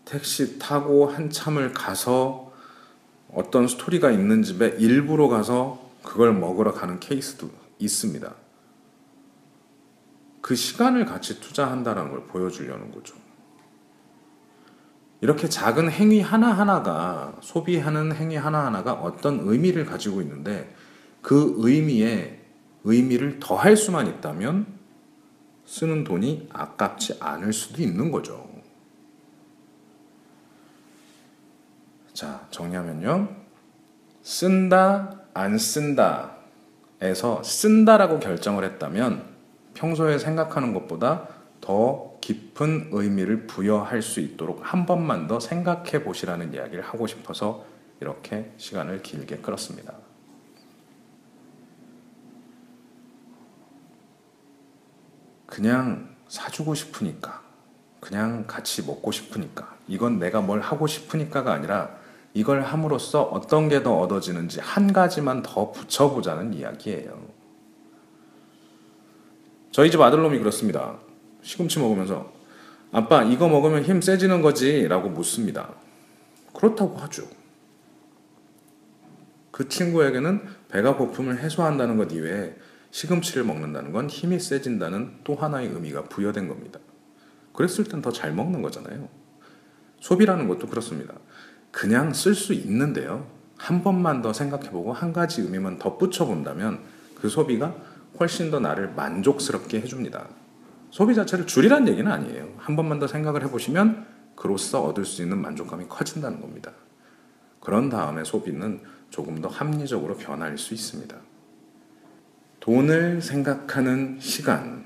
택시 0.04 0.60
타고 0.60 1.08
한참을 1.08 1.72
가서 1.72 2.52
어떤 3.34 3.70
스토리가 3.70 4.12
있는 4.12 4.44
집에 4.44 4.76
일부러 4.78 5.30
가서 5.30 5.90
그걸 6.04 6.34
먹으러 6.34 6.74
가는 6.74 7.00
케이스도 7.00 7.50
있습니다. 7.80 8.36
그 10.42 10.54
시간을 10.54 11.06
같이 11.06 11.40
투자한다는 11.40 12.12
걸 12.12 12.26
보여주려는 12.26 12.92
거죠. 12.92 13.16
이렇게 15.22 15.48
작은 15.48 15.90
행위 15.90 16.20
하나하나가 16.20 17.38
소비하는 17.40 18.14
행위 18.14 18.36
하나하나가 18.36 18.92
어떤 18.92 19.40
의미를 19.44 19.86
가지고 19.86 20.22
있는데 20.22 20.76
그 21.22 21.54
의미에 21.60 22.42
의미를 22.84 23.40
더할 23.40 23.78
수만 23.78 24.08
있다면 24.08 24.75
쓰는 25.66 26.04
돈이 26.04 26.50
아깝지 26.52 27.18
않을 27.20 27.52
수도 27.54 27.82
있는 27.82 28.12
거죠. 28.12 28.48
자, 32.14 32.48
정리하면요. 32.50 33.28
쓴다, 34.22 35.22
안 35.34 35.58
쓴다 35.58 36.36
에서 37.02 37.44
쓴다라고 37.44 38.20
결정을 38.20 38.64
했다면 38.64 39.36
평소에 39.74 40.18
생각하는 40.18 40.74
것보다 40.74 41.28
더 41.60 42.14
깊은 42.22 42.90
의미를 42.92 43.48
부여할 43.48 44.02
수 44.02 44.22
있도록 44.22 44.62
한 44.64 44.86
번만 44.86 45.28
더 45.28 45.40
생각해 45.40 46.04
보시라는 46.04 46.54
이야기를 46.54 46.84
하고 46.84 47.06
싶어서 47.06 47.66
이렇게 48.00 48.52
시간을 48.58 49.04
길게 49.04 49.38
끌었습니다. 49.38 49.94
그냥 55.56 56.10
사주고 56.28 56.76
싶으니까, 56.76 57.42
그냥 58.02 58.44
같이 58.46 58.86
먹고 58.86 59.14
싶으니까, 59.14 59.78
이건 59.88 60.20
내가 60.20 60.42
뭘 60.42 60.60
하고 60.60 60.86
싶으니까가 60.86 61.54
아니라 61.54 61.96
이걸 62.34 62.62
함으로써 62.62 63.22
어떤 63.24 63.70
게 63.70 63.82
더 63.82 63.98
얻어지는지 63.98 64.60
한 64.60 64.92
가지만 64.92 65.42
더 65.44 65.72
붙여보자는 65.72 66.54
이야기예요. 66.56 67.26
저희 69.72 69.90
집 69.90 70.02
아들놈이 70.02 70.40
그렇습니다. 70.40 70.98
시금치 71.42 71.80
먹으면서 71.80 72.34
아빠 72.92 73.24
이거 73.24 73.48
먹으면 73.48 73.84
힘 73.84 74.02
세지는 74.02 74.42
거지 74.42 74.86
라고 74.90 75.08
묻습니다. 75.08 75.70
그렇다고 76.54 76.98
하죠. 76.98 77.24
그 79.52 79.70
친구에게는 79.70 80.42
배가 80.68 80.98
고픔을 80.98 81.40
해소한다는 81.40 81.96
것 81.96 82.12
이외에 82.12 82.56
시금치를 82.96 83.44
먹는다는 83.44 83.92
건 83.92 84.10
힘이 84.10 84.40
세진다는 84.40 85.16
또 85.26 85.36
하나의 85.36 85.68
의미가 85.68 86.06
부여된 86.06 86.48
겁니다. 86.48 86.80
그랬을 87.52 87.84
땐 87.84 88.02
더 88.02 88.10
잘 88.10 88.32
먹는 88.32 88.62
거잖아요. 88.62 89.10
소비라는 90.00 90.48
것도 90.48 90.68
그렇습니다. 90.68 91.14
그냥 91.72 92.14
쓸 92.14 92.34
수 92.36 92.54
있는데요. 92.54 93.28
한 93.58 93.84
번만 93.84 94.22
더 94.22 94.32
생각해보고 94.32 94.94
한 94.94 95.12
가지 95.12 95.42
의미만 95.42 95.78
덧붙여 95.78 96.26
본다면 96.26 96.80
그 97.20 97.28
소비가 97.28 97.76
훨씬 98.18 98.50
더 98.50 98.62
나를 98.62 98.94
만족스럽게 98.94 99.82
해줍니다. 99.82 100.30
소비 100.90 101.16
자체를 101.16 101.48
줄이란 101.48 101.90
얘기는 101.90 102.10
아니에요. 102.10 102.54
한 102.56 102.78
번만 102.78 103.00
더 103.00 103.08
생각을 103.08 103.44
해보시면 103.44 104.06
그로써 104.38 104.82
얻을 104.82 105.04
수 105.04 105.22
있는 105.22 105.42
만족감이 105.42 105.88
커진다는 105.90 106.40
겁니다. 106.40 106.72
그런 107.60 107.90
다음에 107.90 108.24
소비는 108.24 108.80
조금 109.10 109.42
더 109.42 109.50
합리적으로 109.50 110.16
변할 110.16 110.58
수 110.58 110.74
있습니다. 110.74 111.25
돈을 112.66 113.22
생각하는 113.22 114.18
시간. 114.20 114.84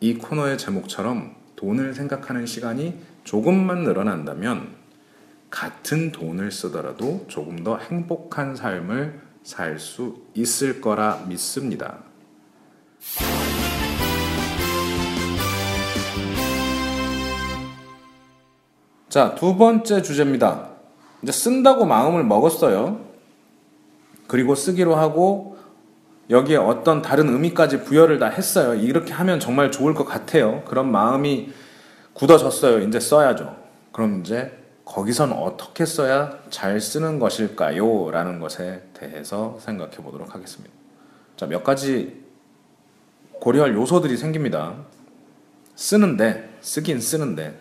이 0.00 0.14
코너의 0.14 0.58
제목처럼 0.58 1.36
돈을 1.54 1.94
생각하는 1.94 2.44
시간이 2.44 2.98
조금만 3.22 3.84
늘어난다면 3.84 4.74
같은 5.48 6.10
돈을 6.10 6.50
쓰더라도 6.50 7.24
조금 7.28 7.62
더 7.62 7.78
행복한 7.78 8.56
삶을 8.56 9.20
살 9.44 9.78
수 9.78 10.24
있을 10.34 10.80
거라 10.80 11.24
믿습니다. 11.28 12.00
자, 19.08 19.36
두 19.36 19.56
번째 19.56 20.02
주제입니다. 20.02 20.70
이제 21.22 21.30
쓴다고 21.30 21.86
마음을 21.86 22.24
먹었어요. 22.24 23.06
그리고 24.26 24.56
쓰기로 24.56 24.96
하고 24.96 25.57
여기에 26.30 26.56
어떤 26.56 27.00
다른 27.00 27.28
의미까지 27.28 27.84
부여를 27.84 28.18
다 28.18 28.26
했어요. 28.26 28.74
이렇게 28.74 29.12
하면 29.12 29.40
정말 29.40 29.70
좋을 29.70 29.94
것 29.94 30.04
같아요. 30.04 30.62
그런 30.64 30.90
마음이 30.90 31.52
굳어졌어요. 32.12 32.80
이제 32.80 33.00
써야죠. 33.00 33.56
그럼 33.92 34.20
이제 34.20 34.52
거기선 34.84 35.32
어떻게 35.32 35.84
써야 35.84 36.38
잘 36.50 36.80
쓰는 36.80 37.18
것일까요? 37.18 38.10
라는 38.10 38.40
것에 38.40 38.82
대해서 38.94 39.58
생각해 39.60 39.96
보도록 39.96 40.34
하겠습니다. 40.34 40.74
자, 41.36 41.46
몇 41.46 41.62
가지 41.62 42.24
고려할 43.32 43.74
요소들이 43.74 44.16
생깁니다. 44.16 44.74
쓰는데, 45.76 46.58
쓰긴 46.60 47.00
쓰는데, 47.00 47.58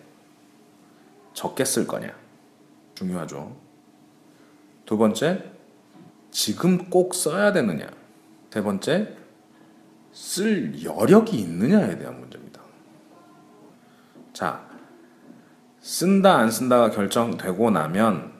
적게 1.33 1.63
쓸 1.65 1.85
거냐? 1.85 2.09
중요하죠. 2.95 3.55
두 4.85 4.97
번째, 4.97 5.43
지금 6.31 6.89
꼭 6.89 7.13
써야 7.13 7.51
되느냐? 7.51 7.87
세 8.51 8.61
번째, 8.61 9.15
쓸 10.11 10.83
여력이 10.83 11.37
있느냐에 11.37 11.97
대한 11.97 12.19
문제입니다. 12.19 12.61
자, 14.33 14.67
쓴다 15.81 16.37
안 16.37 16.49
쓴다가 16.49 16.89
결정되고 16.89 17.71
나면 17.71 18.31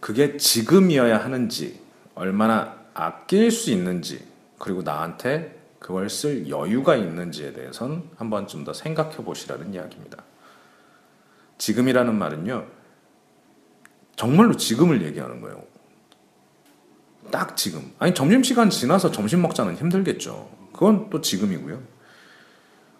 그게 0.00 0.36
지금이어야 0.36 1.18
하는지 1.18 1.80
얼마나 2.14 2.76
아낄 2.92 3.50
수 3.50 3.70
있는지 3.70 4.26
그리고 4.58 4.82
나한테 4.82 5.60
그걸 5.78 6.10
쓸 6.10 6.48
여유가 6.48 6.96
있는지에 6.96 7.52
대해선 7.52 8.10
한 8.16 8.30
번쯤 8.30 8.64
더 8.64 8.72
생각해 8.72 9.16
보시라는 9.16 9.74
이야기입니다. 9.74 10.22
지금이라는 11.58 12.14
말은요, 12.14 12.66
정말로 14.16 14.56
지금을 14.56 15.02
얘기하는 15.02 15.40
거예요. 15.40 15.71
딱 17.30 17.56
지금. 17.56 17.92
아니, 17.98 18.14
점심시간 18.14 18.70
지나서 18.70 19.12
점심 19.12 19.42
먹자는 19.42 19.76
힘들겠죠. 19.76 20.50
그건 20.72 21.10
또 21.10 21.20
지금이고요. 21.20 21.82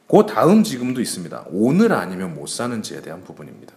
그 0.08 0.26
다음 0.26 0.62
지금도 0.62 1.00
있습니다. 1.00 1.46
오늘 1.50 1.92
아니면 1.92 2.34
못 2.34 2.46
사는지에 2.46 3.00
대한 3.00 3.24
부분입니다. 3.24 3.74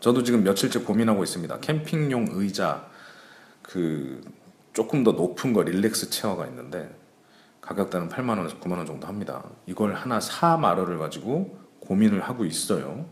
저도 0.00 0.22
지금 0.22 0.42
며칠째 0.44 0.80
고민하고 0.80 1.22
있습니다. 1.22 1.60
캠핑용 1.60 2.28
의자 2.30 2.88
그 3.62 4.22
조금 4.72 5.04
더 5.04 5.12
높은 5.12 5.52
거 5.52 5.62
릴렉스 5.62 6.10
체어가 6.10 6.46
있는데 6.46 6.94
가격대는 7.60 8.08
8만 8.08 8.38
원에서 8.38 8.58
9만 8.60 8.76
원 8.76 8.86
정도 8.86 9.06
합니다. 9.06 9.42
이걸 9.66 9.94
하나 9.94 10.20
사 10.20 10.56
말어를 10.56 10.98
가지고 10.98 11.58
고민을 11.80 12.20
하고 12.20 12.44
있어요. 12.44 13.06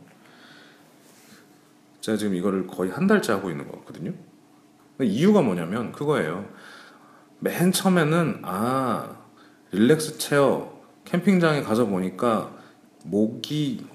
제가 2.00 2.16
지금 2.16 2.35
이거를 2.35 2.66
거의 2.66 2.90
한 2.90 3.07
달째 3.07 3.33
하고 3.33 3.50
있는 3.50 3.66
거거든요. 3.66 4.12
이유가 5.00 5.42
뭐냐면 5.42 5.92
그거예요. 5.92 6.46
맨 7.40 7.72
처음에는 7.72 8.40
아 8.42 9.16
릴렉스 9.72 10.18
체어 10.18 10.72
캠핑장에 11.04 11.62
가서 11.62 11.87
보니까 11.87 12.50
목이 13.04 13.87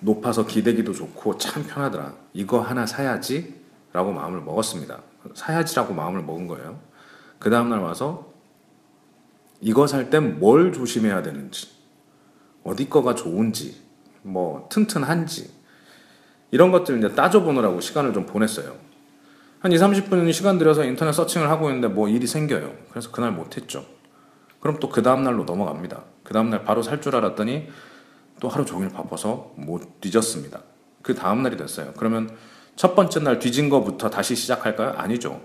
높아서 0.00 0.46
기대기도 0.46 0.92
좋고 0.92 1.38
참 1.38 1.64
편하더라. 1.64 2.14
이거 2.32 2.60
하나 2.60 2.84
사야지 2.84 3.62
라고 3.92 4.12
마음을 4.12 4.40
먹었습니다. 4.40 5.00
사야지라고 5.34 5.94
마음을 5.94 6.22
먹은 6.22 6.48
거예요. 6.48 6.80
그 7.38 7.50
다음날 7.50 7.80
와서 7.80 8.32
이거 9.60 9.86
살 9.86 10.10
땐 10.10 10.40
뭘 10.40 10.72
조심해야 10.72 11.22
되는지, 11.22 11.68
어디 12.64 12.90
거가 12.90 13.14
좋은지, 13.14 13.80
뭐 14.22 14.68
튼튼한지, 14.68 15.52
이런 16.50 16.72
것들 16.72 16.98
이제 16.98 17.14
따져보느라고 17.14 17.80
시간을 17.80 18.12
좀 18.12 18.26
보냈어요. 18.26 18.76
한 19.62 19.70
2, 19.70 19.76
30분 19.76 20.32
시간 20.32 20.58
들여서 20.58 20.84
인터넷 20.84 21.12
서칭을 21.12 21.48
하고 21.48 21.68
있는데 21.68 21.86
뭐 21.86 22.08
일이 22.08 22.26
생겨요. 22.26 22.72
그래서 22.90 23.12
그날 23.12 23.30
못했죠. 23.30 23.86
그럼 24.60 24.78
또 24.80 24.88
그 24.88 25.02
다음날로 25.02 25.44
넘어갑니다. 25.44 26.02
그 26.24 26.32
다음날 26.34 26.64
바로 26.64 26.82
살 26.82 27.00
줄 27.00 27.14
알았더니 27.14 27.68
또 28.40 28.48
하루 28.48 28.64
종일 28.64 28.88
바빠서 28.90 29.52
못 29.56 30.00
뒤졌습니다. 30.00 30.62
그 31.02 31.14
다음날이 31.14 31.56
됐어요. 31.56 31.92
그러면 31.96 32.30
첫 32.74 32.96
번째 32.96 33.20
날 33.20 33.38
뒤진 33.38 33.68
거부터 33.68 34.10
다시 34.10 34.34
시작할까요? 34.34 34.94
아니죠. 34.96 35.40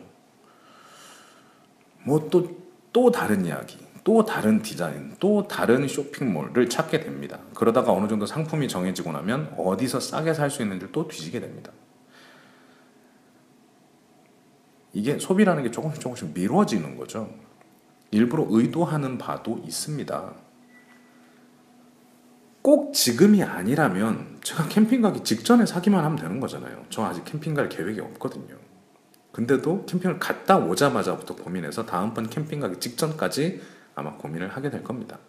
뭐 2.04 2.28
또, 2.32 2.58
또 2.94 3.12
다른 3.12 3.46
이야기, 3.46 3.78
또 4.04 4.26
다른 4.26 4.62
디자인, 4.64 5.16
또 5.20 5.48
다른 5.48 5.88
쇼핑몰을 5.88 6.70
찾게 6.70 7.02
됩니다. 7.02 7.38
그러다가 7.54 7.92
어느 7.92 8.08
정도 8.08 8.26
상품이 8.26 8.68
정해지고 8.68 9.12
나면 9.12 9.54
어디서 9.58 10.00
싸게 10.00 10.34
살 10.34 10.50
수 10.50 10.64
있는지 10.64 10.88
또 10.92 11.08
뒤지게 11.08 11.40
됩니다. 11.40 11.72
이게 14.98 15.20
소비라는 15.20 15.62
게 15.62 15.70
조금씩 15.70 16.02
조금씩 16.02 16.34
미뤄지는 16.34 16.98
거죠. 16.98 17.30
일부러 18.10 18.48
의도하는 18.50 19.20
바도 19.20 19.62
있습니다. 19.64 20.34
꼭 22.64 22.94
지금이 22.96 23.44
아니라면 23.44 24.40
제가 24.42 24.68
캠핑 24.70 25.04
가기 25.04 25.24
직전에 25.24 25.68
사기만 25.68 26.04
하면 26.04 26.18
되는 26.18 26.40
거잖아요. 26.40 26.84
저 26.90 27.04
아직 27.04 27.24
캠핑 27.26 27.54
갈 27.54 27.70
계획이 27.70 28.02
없거든요. 28.02 28.56
근데도 29.34 29.86
캠핑을 29.86 30.18
갔다 30.18 30.58
오자마자부터 30.58 31.36
고민해서 31.36 31.86
다음번 31.86 32.32
캠핑 32.32 32.60
가기 32.60 32.80
직전까지 32.80 33.62
아마 33.94 34.16
고민을 34.18 34.48
하게 34.48 34.72
될 34.72 34.84
겁니다. 34.84 35.20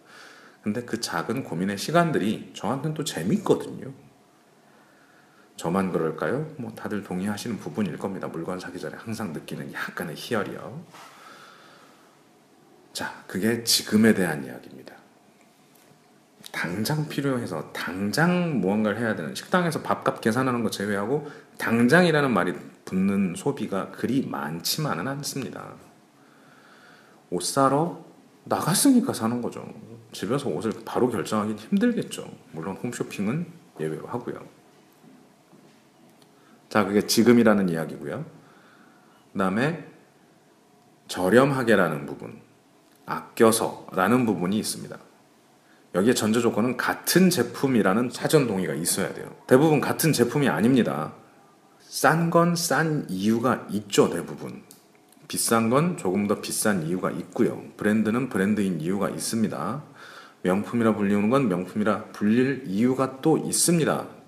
근데 0.63 0.81
그 0.81 0.99
작은 0.99 1.43
고민의 1.43 1.77
시간들이 1.77 2.53
저한테는 2.55 2.95
또 2.95 3.03
재밌거든요. 3.03 3.93
저만 5.59 5.91
그럴까요? 5.91 6.49
뭐 6.55 6.71
다들 6.73 7.03
동의하시는 7.03 7.57
부분일 7.57 7.97
겁니다. 7.97 8.29
물건 8.29 8.61
사기 8.61 8.79
전에 8.79 8.95
항상 8.95 9.33
느끼는 9.33 9.73
약간의 9.73 10.15
희열이요. 10.15 10.81
자, 12.93 13.25
그게 13.27 13.61
지금에 13.65 14.13
대한 14.13 14.45
이야기입니다. 14.45 14.95
당장 16.53 17.09
필요해서 17.09 17.73
당장 17.73 18.61
무언가를 18.61 18.99
해야 19.01 19.17
되는 19.17 19.35
식당에서 19.35 19.81
밥값 19.81 20.21
계산하는 20.21 20.63
거 20.63 20.69
제외하고 20.69 21.29
당장이라는 21.57 22.31
말이 22.31 22.53
붙는 22.85 23.33
소비가 23.35 23.91
그리 23.91 24.25
많지만은 24.25 25.09
않습니다. 25.09 25.73
옷 27.31 27.43
사러 27.43 28.05
나갔으니까 28.45 29.11
사는 29.11 29.41
거죠. 29.41 29.67
집에서 30.13 30.47
옷을 30.47 30.71
바로 30.85 31.09
결정하기 31.09 31.55
힘들겠죠. 31.55 32.31
물론 32.53 32.77
홈쇼핑은 32.77 33.45
예외로 33.81 34.07
하고요. 34.07 34.58
자, 36.69 36.85
그게 36.85 37.05
지금이라는 37.05 37.69
이야기고요. 37.69 38.25
그다음에 39.33 39.85
저렴하게라는 41.07 42.05
부분, 42.05 42.39
아껴서라는 43.05 44.25
부분이 44.25 44.57
있습니다. 44.59 44.97
여기에 45.95 46.13
전제 46.13 46.39
조건은 46.39 46.77
같은 46.77 47.31
제품이라는 47.31 48.11
사전 48.11 48.45
동의가 48.45 48.75
있어야 48.75 49.13
돼요. 49.13 49.35
대부분 49.47 49.81
같은 49.81 50.13
제품이 50.13 50.47
아닙니다. 50.47 51.13
싼 51.81 52.29
건 52.29 52.55
싼 52.55 53.07
이유가 53.09 53.65
있죠, 53.71 54.11
대부분. 54.11 54.61
비싼 55.27 55.71
건 55.71 55.97
조금 55.97 56.27
더 56.27 56.41
비싼 56.41 56.83
이유가 56.83 57.09
있고요. 57.09 57.63
브랜드는 57.77 58.29
브랜드인 58.29 58.79
이유가 58.81 59.09
있습니다. 59.09 59.83
명품이라 60.43 60.95
불리우는 60.95 61.29
건 61.31 61.49
명품이라 61.49 62.05
불릴 62.13 62.65
이유가 62.67 63.21
또 63.21 63.39
있습니다. 63.39 64.18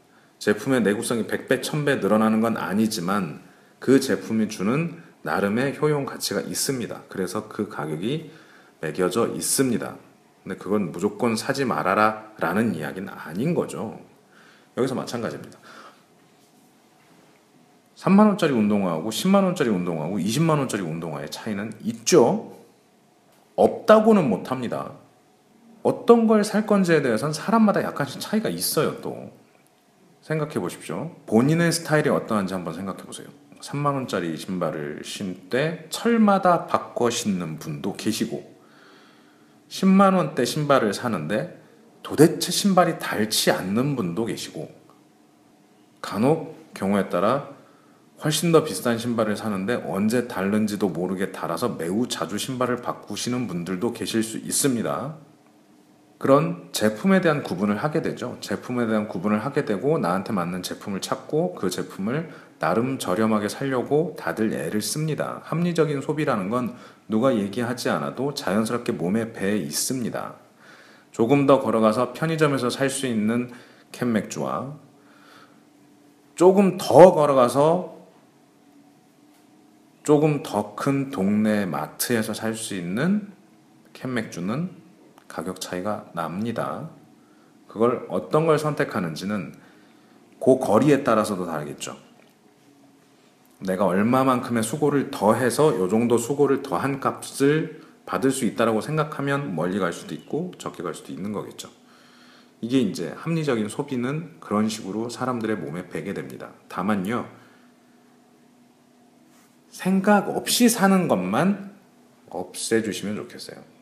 제품의 0.41 0.82
내구성이 0.82 1.27
100배, 1.27 1.62
1000배 1.62 1.99
늘어나는 1.99 2.41
건 2.41 2.58
아니지만 2.58 3.43
그 3.77 3.99
제품이 3.99 4.49
주는 4.49 4.99
나름의 5.21 5.77
효용 5.80 6.04
가치가 6.04 6.41
있습니다. 6.41 7.04
그래서 7.10 7.47
그 7.47 7.69
가격이 7.69 8.32
매겨져 8.80 9.27
있습니다. 9.36 9.95
근데 10.43 10.58
그건 10.58 10.91
무조건 10.91 11.36
사지 11.36 11.63
말아라 11.63 12.32
라는 12.39 12.73
이야기는 12.73 13.08
아닌 13.13 13.54
거죠. 13.54 13.99
여기서 14.77 14.95
마찬가지입니다. 14.95 15.60
3만원짜리 17.97 18.49
운동화하고 18.49 19.12
10만원짜리 19.12 19.67
운동화하고 19.67 20.17
20만원짜리 20.17 20.80
운동화의 20.80 21.30
차이는 21.30 21.73
있죠. 21.84 22.58
없다고는 23.56 24.27
못합니다. 24.27 24.93
어떤 25.84 26.25
걸 26.25 26.43
살 26.43 26.65
건지에 26.65 27.04
대해서는 27.04 27.32
사람마다 27.32 27.84
약간씩 27.84 28.19
차이가 28.19 28.49
있어요, 28.49 29.01
또. 29.01 29.39
생각해 30.21 30.55
보십시오. 30.55 31.15
본인의 31.25 31.71
스타일이 31.71 32.10
어떠한지 32.10 32.53
한번 32.53 32.73
생각해 32.73 33.03
보세요. 33.03 33.27
3만 33.60 33.93
원짜리 33.93 34.38
신발을 34.38 35.01
신때 35.03 35.86
철마다 35.89 36.65
바꿔 36.67 37.10
신는 37.10 37.60
분도 37.60 37.93
계시고, 37.93 38.51
10만 39.69 40.15
원대 40.15 40.45
신발을 40.45 40.93
사는데 40.93 41.62
도대체 42.03 42.51
신발이 42.51 42.99
닳지 42.99 43.51
않는 43.51 43.95
분도 43.95 44.25
계시고, 44.25 44.71
간혹 46.01 46.73
경우에 46.73 47.10
따라 47.10 47.49
훨씬 48.23 48.51
더 48.51 48.63
비싼 48.63 48.97
신발을 48.99 49.36
사는데 49.36 49.84
언제 49.86 50.27
닳는지도 50.27 50.89
모르게 50.89 51.31
닳아서 51.31 51.69
매우 51.69 52.07
자주 52.07 52.38
신발을 52.38 52.77
바꾸시는 52.77 53.47
분들도 53.47 53.93
계실 53.93 54.21
수 54.21 54.38
있습니다. 54.38 55.17
그런 56.21 56.69
제품에 56.71 57.19
대한 57.19 57.41
구분을 57.41 57.77
하게 57.77 58.03
되죠. 58.03 58.38
제품에 58.41 58.86
대한 58.86 59.07
구분을 59.07 59.43
하게 59.43 59.65
되고 59.65 59.97
나한테 59.97 60.34
맞는 60.34 60.62
제품을 60.62 61.01
찾고 61.01 61.55
그 61.55 61.71
제품을 61.71 62.29
나름 62.60 62.99
저렴하게 62.99 63.49
살려고 63.49 64.15
다들 64.19 64.53
애를 64.53 64.84
씁니다. 64.84 65.41
합리적인 65.45 66.01
소비라는 66.01 66.51
건 66.51 66.75
누가 67.07 67.36
얘기하지 67.36 67.89
않아도 67.89 68.36
자연스럽게 68.36 68.91
몸에 68.91 69.34
배에 69.34 69.57
있습니다. 69.57 70.36
조금 71.12 71.47
더 71.47 71.60
걸어가서 71.60 72.13
편의점에서 72.13 72.69
살 72.69 72.91
수 72.91 73.07
있는 73.07 73.49
캔 73.91 74.13
맥주와 74.13 74.75
조금 76.36 76.77
더 76.77 77.13
걸어가서 77.13 77.97
조금 80.03 80.43
더 80.43 80.75
큰 80.75 81.10
동네 81.10 81.65
마트에서 81.65 82.36
살 82.36 82.53
수 82.53 82.75
있는 82.75 83.27
캔 83.93 84.13
맥주는 84.13 84.81
가격 85.32 85.62
차이가 85.62 86.06
납니다. 86.13 86.89
그걸 87.67 88.06
어떤 88.10 88.46
걸 88.46 88.60
선택하는지는 88.60 89.56
그 90.44 90.60
거리에 90.60 91.04
따라서도 91.04 91.46
다르겠죠. 91.46 91.96
내가 93.60 93.86
얼마만큼의 93.86 94.63
수고를 94.63 95.10
더해서 95.10 95.80
요 95.80 95.88
정도 95.88 96.17
수고를 96.17 96.62
더한 96.62 97.00
값을 97.00 97.82
받을 98.06 98.32
수 98.32 98.46
있다라고 98.46 98.82
생각하면 98.82 99.56
멀리 99.56 99.80
갈 99.80 99.94
수도 99.94 100.13
있고 100.15 100.52
적게 100.58 100.84
갈 100.84 100.94
수도 100.94 101.13
있는 101.13 101.32
거겠죠. 101.32 101.70
이게 102.60 102.80
이제 102.80 103.13
합리적인 103.15 103.70
소비는 103.70 104.39
그런 104.39 104.67
식으로 104.67 105.10
사람들의 105.10 105.58
몸에 105.58 105.88
배게 105.88 106.13
됩니다. 106.13 106.50
다만요, 106.67 107.28
생각 109.70 110.28
없이 110.30 110.67
사는 110.67 111.08
것만 111.08 111.72
없애주시면 112.30 113.15
좋겠어요. 113.15 113.81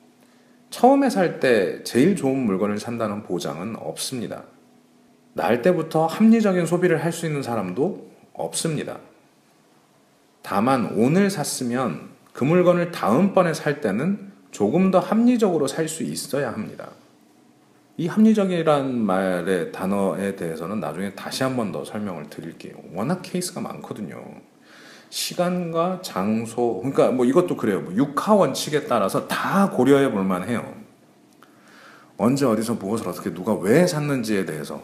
처음에 0.69 1.09
살 1.09 1.39
때 1.39 1.83
제일 1.83 2.15
좋은 2.15 2.37
물건을 2.45 2.79
산다는 2.79 3.23
보장은 3.23 3.75
없습니다. 3.77 4.43
날 5.33 5.61
때부터 5.61 6.05
합리적인 6.05 6.65
소비를 6.65 7.03
할 7.03 7.11
수 7.11 7.25
있는 7.25 7.41
사람도 7.41 8.09
없습니다. 8.33 8.97
다만 10.41 10.93
오늘 10.95 11.29
샀으면 11.29 12.09
그 12.33 12.43
물건을 12.43 12.91
다음번에 12.91 13.53
살 13.53 13.81
때는 13.81 14.31
조금 14.51 14.91
더 14.91 14.99
합리적으로 14.99 15.67
살 15.67 15.87
수 15.87 16.03
있어야 16.03 16.51
합니다. 16.51 16.89
이 17.97 18.07
합리적이란 18.07 18.97
말의 18.97 19.71
단어에 19.71 20.35
대해서는 20.35 20.79
나중에 20.79 21.13
다시 21.15 21.43
한 21.43 21.55
번 21.57 21.71
더 21.71 21.83
설명을 21.83 22.29
드릴게요. 22.29 22.75
워낙 22.93 23.21
케이스가 23.21 23.59
많거든요. 23.59 24.23
시간과 25.09 26.01
장소, 26.01 26.77
그러니까 26.77 27.11
뭐 27.11 27.25
이것도 27.25 27.57
그래요. 27.57 27.81
뭐 27.81 27.93
육하 27.95 28.33
원칙에 28.35 28.85
따라서 28.85 29.27
다 29.27 29.69
고려해 29.69 30.11
볼 30.11 30.23
만해요. 30.23 30.73
언제 32.17 32.45
어디서 32.45 32.75
무엇을 32.75 33.07
어떻게 33.07 33.33
누가 33.33 33.53
왜 33.53 33.87
샀는지에 33.87 34.45
대해서 34.45 34.81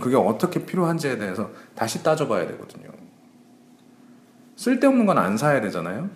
그게 0.00 0.16
어떻게 0.16 0.64
필요한지에 0.64 1.18
대해서 1.18 1.50
다시 1.74 2.02
따져봐야 2.02 2.46
되거든요. 2.48 2.90
쓸데없는 4.56 5.06
건 5.06 5.18
안 5.18 5.36
사야 5.36 5.60
되잖아요. 5.60 6.10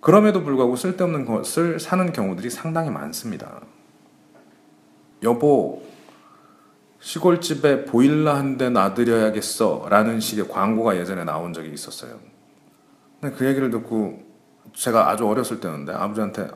그럼에도 0.00 0.42
불구하고 0.42 0.76
쓸데없는 0.76 1.24
것을 1.26 1.78
사는 1.78 2.12
경우들이 2.12 2.48
상당히 2.50 2.90
많습니다. 2.90 3.60
여보, 5.22 5.82
시골집에 7.00 7.86
보일러 7.86 8.34
한 8.34 8.58
대 8.58 8.68
놔드려야겠어 8.68 9.86
라는 9.88 10.20
식의 10.20 10.48
광고가 10.48 10.96
예전에 10.96 11.24
나온 11.24 11.52
적이 11.52 11.72
있었어요. 11.72 12.18
근데 13.20 13.34
그 13.36 13.46
얘기를 13.46 13.70
듣고 13.70 14.22
제가 14.74 15.08
아주 15.08 15.26
어렸을 15.26 15.60
때였는데 15.60 15.92
아버지한테 15.92 16.48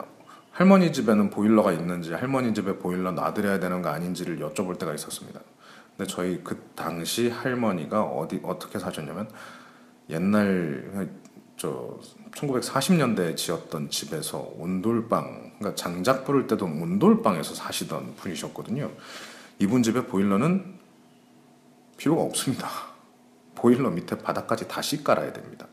할머니 0.51 0.93
집에는 0.93 1.31
보일러가 1.31 1.71
있는지 1.73 2.13
할머니 2.13 2.53
집에 2.53 2.77
보일러 2.77 3.11
놔드려야 3.11 3.59
되는 3.59 3.81
거 3.81 3.89
아닌지를 3.89 4.39
여쭤볼 4.39 4.79
때가 4.79 4.93
있었습니다. 4.93 5.41
근데 5.97 6.09
저희 6.11 6.41
그 6.43 6.69
당시 6.75 7.29
할머니가 7.29 8.03
어디 8.03 8.39
어떻게 8.43 8.79
사셨냐면 8.79 9.29
옛날 10.09 11.09
저 11.57 11.97
1940년대에 12.35 13.35
지었던 13.35 13.89
집에서 13.89 14.51
온돌방 14.57 15.53
그러니까 15.57 15.75
장작 15.75 16.25
부를 16.25 16.47
때도 16.47 16.65
온돌방에서 16.65 17.55
사시던 17.55 18.15
분이셨거든요. 18.17 18.91
이분 19.59 19.83
집에 19.83 20.05
보일러는 20.05 20.75
필요가 21.97 22.23
없습니다. 22.23 22.69
보일러 23.55 23.89
밑에 23.89 24.17
바닥까지 24.17 24.67
다시 24.67 25.03
깔아야 25.03 25.31
됩니다. 25.33 25.67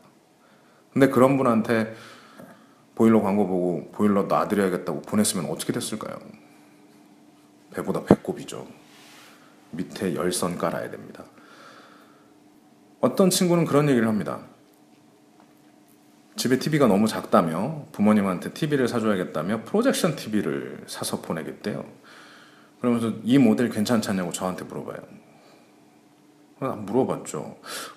근데 0.91 1.09
그런 1.09 1.37
분한테 1.37 1.95
보일러 2.95 3.21
광고 3.21 3.47
보고 3.47 3.91
보일러 3.91 4.23
놔드려야겠다고 4.23 5.01
보냈으면 5.01 5.49
어떻게 5.49 5.73
됐을까요? 5.73 6.17
배보다 7.71 8.03
배꼽이죠. 8.03 8.67
밑에 9.71 10.13
열선 10.15 10.57
깔아야 10.57 10.91
됩니다. 10.91 11.25
어떤 13.01 13.29
친구는 13.29 13.65
그런 13.65 13.89
얘기를 13.89 14.07
합니다. 14.07 14.39
집에 16.35 16.57
TV가 16.57 16.87
너무 16.87 17.07
작다며 17.07 17.85
부모님한테 17.91 18.53
TV를 18.53 18.87
사줘야겠다며 18.87 19.63
프로젝션 19.65 20.15
TV를 20.15 20.83
사서 20.87 21.21
보내겠대요. 21.21 21.85
그러면서 22.83 23.13
이 23.23 23.37
모델 23.37 23.69
괜찮지 23.69 24.09
않냐고 24.09 24.33
저한테 24.33 24.65
물어봐요. 24.65 24.97
물어봤죠. 26.85 27.55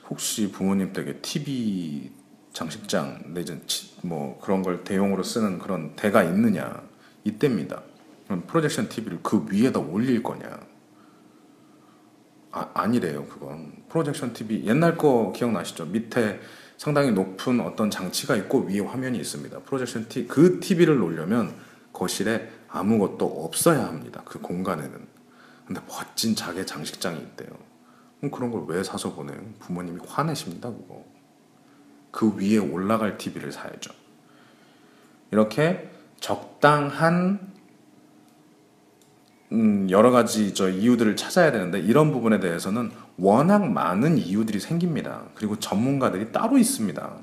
혹시 0.09 0.53
부모님 0.53 0.93
댁에 0.93 1.17
TV 1.17 2.13
장식장 2.53 3.35
내지 3.35 3.61
뭐 4.03 4.39
그런 4.41 4.63
걸 4.63 4.85
대용으로 4.85 5.25
쓰는 5.25 5.59
그런 5.59 5.97
대가 5.97 6.23
있느냐 6.23 6.85
이때입니다. 7.25 7.83
그럼 8.27 8.45
프로젝션 8.47 8.89
TV를 8.89 9.19
그 9.25 9.45
위에다 9.51 9.81
올릴 9.81 10.23
거냐? 10.23 10.61
아, 12.53 12.71
아니래요. 12.73 13.27
그건 13.27 13.73
프로젝션 13.89 14.35
TV 14.35 14.67
옛날 14.67 14.97
거 14.97 15.33
기억나시죠? 15.35 15.87
밑에 15.87 16.39
상당히 16.77 17.11
높은 17.11 17.59
어떤 17.59 17.91
장치가 17.91 18.37
있고 18.37 18.61
위에 18.61 18.79
화면이 18.79 19.19
있습니다. 19.19 19.59
프로젝션 19.63 20.07
TV 20.09 20.29
그 20.29 20.61
TV를 20.61 20.99
놓으려면 20.99 21.57
거실에 21.93 22.56
아무것도 22.69 23.45
없어야 23.45 23.87
합니다. 23.87 24.23
그 24.25 24.41
공간에는. 24.41 25.07
근데 25.67 25.81
멋진 25.89 26.35
자개 26.37 26.65
장식장이 26.65 27.19
있대요. 27.19 27.51
그럼 28.19 28.31
그런 28.31 28.51
걸 28.51 28.65
왜 28.69 28.83
사서 28.83 29.15
보내요? 29.15 29.39
부모님이 29.61 30.01
화내십니다, 30.07 30.71
그거. 30.71 31.05
그 32.11 32.35
위에 32.37 32.57
올라갈 32.59 33.19
TV를 33.19 33.53
사야죠. 33.53 33.93
이렇게 35.31 35.91
적당한 36.21 37.53
음, 39.53 39.89
여러 39.91 40.11
가지 40.11 40.55
저 40.55 40.69
이유들을 40.69 41.15
찾아야 41.17 41.53
되는데 41.53 41.79
이런 41.79 42.11
부분에 42.11 42.41
대해서는 42.41 42.91
워낙 43.17 43.65
많은 43.71 44.19
이유들이 44.19 44.59
생깁니다. 44.59 45.25
그리고 45.35 45.59
전문가들이 45.59 46.33
따로 46.33 46.59
있습니다. 46.59 47.17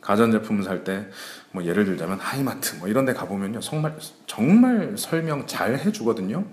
가전제품을 0.00 0.62
살때 0.62 1.08
뭐 1.52 1.64
예를 1.64 1.84
들자면 1.84 2.18
하이마트 2.20 2.76
뭐 2.76 2.88
이런 2.88 3.04
데 3.04 3.12
가보면요. 3.12 3.60
정말 3.60 3.96
정말 4.26 4.94
설명 4.96 5.46
잘 5.46 5.78
해주거든요. 5.78 6.44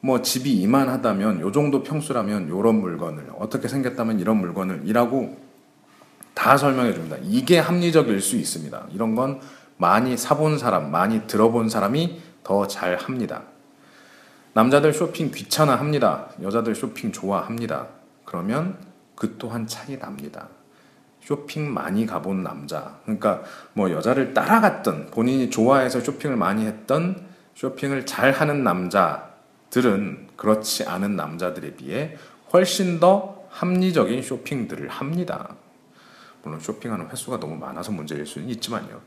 뭐 0.00 0.22
집이 0.22 0.52
이만하다면 0.52 1.40
요 1.40 1.52
정도 1.52 1.82
평수라면 1.82 2.48
요런 2.48 2.80
물건을 2.80 3.28
어떻게 3.38 3.68
생겼다면 3.68 4.18
이런 4.18 4.38
물건을 4.38 4.82
이라고 4.84 5.38
다 6.34 6.56
설명해 6.56 6.94
줍니다. 6.94 7.16
이게 7.22 7.58
합리적일 7.58 8.20
수 8.20 8.36
있습니다. 8.36 8.86
이런 8.92 9.14
건 9.14 9.40
많이 9.76 10.16
사본 10.16 10.58
사람, 10.58 10.90
많이 10.90 11.26
들어본 11.26 11.68
사람이 11.68 12.20
더 12.42 12.66
잘 12.66 12.96
합니다. 12.96 13.42
남자들 14.52 14.92
쇼핑 14.92 15.30
귀찮아 15.30 15.76
합니다. 15.76 16.28
여자들 16.42 16.74
쇼핑 16.74 17.12
좋아합니다. 17.12 17.88
그러면 18.24 18.76
그 19.14 19.36
또한 19.38 19.66
차이 19.66 19.98
납니다. 19.98 20.48
쇼핑 21.20 21.72
많이 21.72 22.06
가본 22.06 22.42
남자, 22.42 22.98
그러니까 23.04 23.42
뭐 23.72 23.90
여자를 23.90 24.34
따라갔던 24.34 25.10
본인이 25.10 25.50
좋아해서 25.50 26.00
쇼핑을 26.00 26.36
많이 26.36 26.66
했던 26.66 27.28
쇼핑을 27.54 28.06
잘 28.06 28.32
하는 28.32 28.64
남자들은 28.64 30.28
그렇지 30.36 30.84
않은 30.84 31.16
남자들에 31.16 31.74
비해 31.74 32.16
훨씬 32.52 32.98
더 32.98 33.44
합리적인 33.50 34.22
쇼핑들을 34.22 34.88
합니다. 34.88 35.54
물론 36.42 36.60
쇼핑하는 36.60 37.10
횟수가 37.10 37.38
너무 37.38 37.56
많아서 37.56 37.92
문제일 37.92 38.26
수는 38.26 38.48
있지만요. 38.48 39.00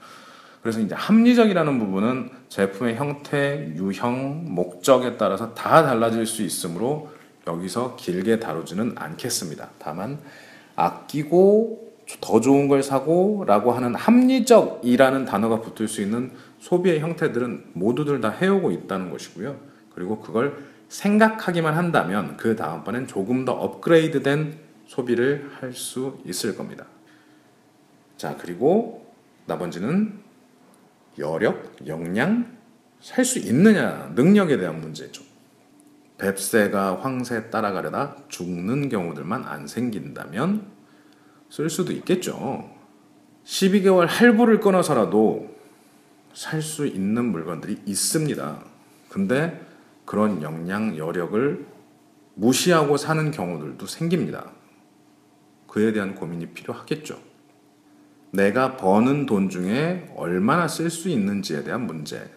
그래서 0.62 0.80
이제 0.80 0.96
합리적이라는 0.96 1.80
부분은 1.80 2.30
제품의 2.48 2.96
형태, 2.96 3.74
유형, 3.76 4.54
목적에 4.54 5.18
따라서 5.18 5.54
다 5.54 5.84
달라질 5.84 6.26
수 6.26 6.42
있으므로 6.44 7.12
여기서 7.48 7.98
길게 7.98 8.40
다루지는 8.40 8.94
않겠습니다. 8.96 9.72
다만 9.80 10.20
아끼고 10.76 11.93
더 12.22 12.42
좋은 12.42 12.68
걸 12.68 12.84
사고라고 12.84 13.72
하는 13.72 13.96
합리적이라는 13.96 15.26
단어가 15.26 15.62
붙을 15.62 15.88
수 15.88 16.02
있는 16.02 16.32
소비의 16.60 17.00
형태들은 17.00 17.72
모두들 17.74 18.22
다 18.22 18.30
해오고 18.30 18.72
있다는 18.72 19.10
것이고요. 19.10 19.58
그리고 19.94 20.20
그걸 20.20 20.58
생각하기만 20.90 21.76
한다면 21.76 22.38
그 22.38 22.56
다음번엔 22.56 23.08
조금 23.08 23.46
더 23.46 23.54
업그레이드된 23.54 24.60
소비를 24.86 25.50
할 25.60 25.74
수 25.74 26.20
있을 26.26 26.56
겁니다. 26.56 26.86
자, 28.18 28.38
그리고 28.38 29.12
나머지는 29.46 30.20
여력, 31.18 31.76
역량, 31.88 32.58
살 33.02 33.26
수 33.26 33.40
있느냐, 33.40 34.12
능력에 34.16 34.58
대한 34.58 34.80
문제죠. 34.80 35.24
뱁새가 36.18 37.02
황새 37.02 37.50
따라가려다 37.50 38.16
죽는 38.30 38.88
경우들만 38.90 39.44
안 39.44 39.68
생긴다면 39.68 40.73
쓸 41.54 41.70
수도 41.70 41.92
있겠죠. 41.92 42.68
12개월 43.46 44.08
할부를 44.08 44.60
끊어서라도 44.60 45.56
살 46.34 46.64
수 46.64 46.88
있는 46.88 47.26
물건들이 47.26 47.80
있습니다. 47.86 48.66
근데 49.10 49.64
그런 50.04 50.42
역량, 50.42 50.98
여력을 50.98 51.64
무시하고 52.34 52.98
사는 52.98 53.30
경우들도 53.30 53.86
생깁니다. 53.86 54.50
그에 55.68 55.94
대한 55.94 56.16
고민이 56.16 56.48
필요하겠죠. 56.56 57.22
내가 58.32 58.76
버는 58.76 59.28
돈 59.28 59.52
중에 59.52 60.12
얼마나 60.16 60.68
쓸 60.68 60.90
수 60.90 61.08
있는지에 61.08 61.64
대한 61.64 61.86
문제. 61.86 62.32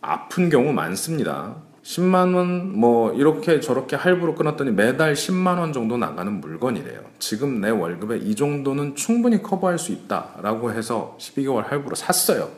아픈 0.00 0.50
경우 0.50 0.72
많습니다. 0.72 1.62
10만 1.82 2.34
원, 2.34 2.78
뭐, 2.78 3.12
이렇게 3.12 3.60
저렇게 3.60 3.96
할부로 3.96 4.34
끊었더니 4.34 4.70
매달 4.70 5.14
10만 5.14 5.58
원 5.58 5.72
정도 5.72 5.96
나가는 5.96 6.32
물건이래요. 6.40 7.00
지금 7.18 7.60
내 7.60 7.70
월급에 7.70 8.18
이 8.18 8.36
정도는 8.36 8.94
충분히 8.94 9.42
커버할 9.42 9.78
수 9.78 9.92
있다. 9.92 10.36
라고 10.42 10.72
해서 10.72 11.16
12개월 11.18 11.66
할부로 11.66 11.96
샀어요. 11.96 12.50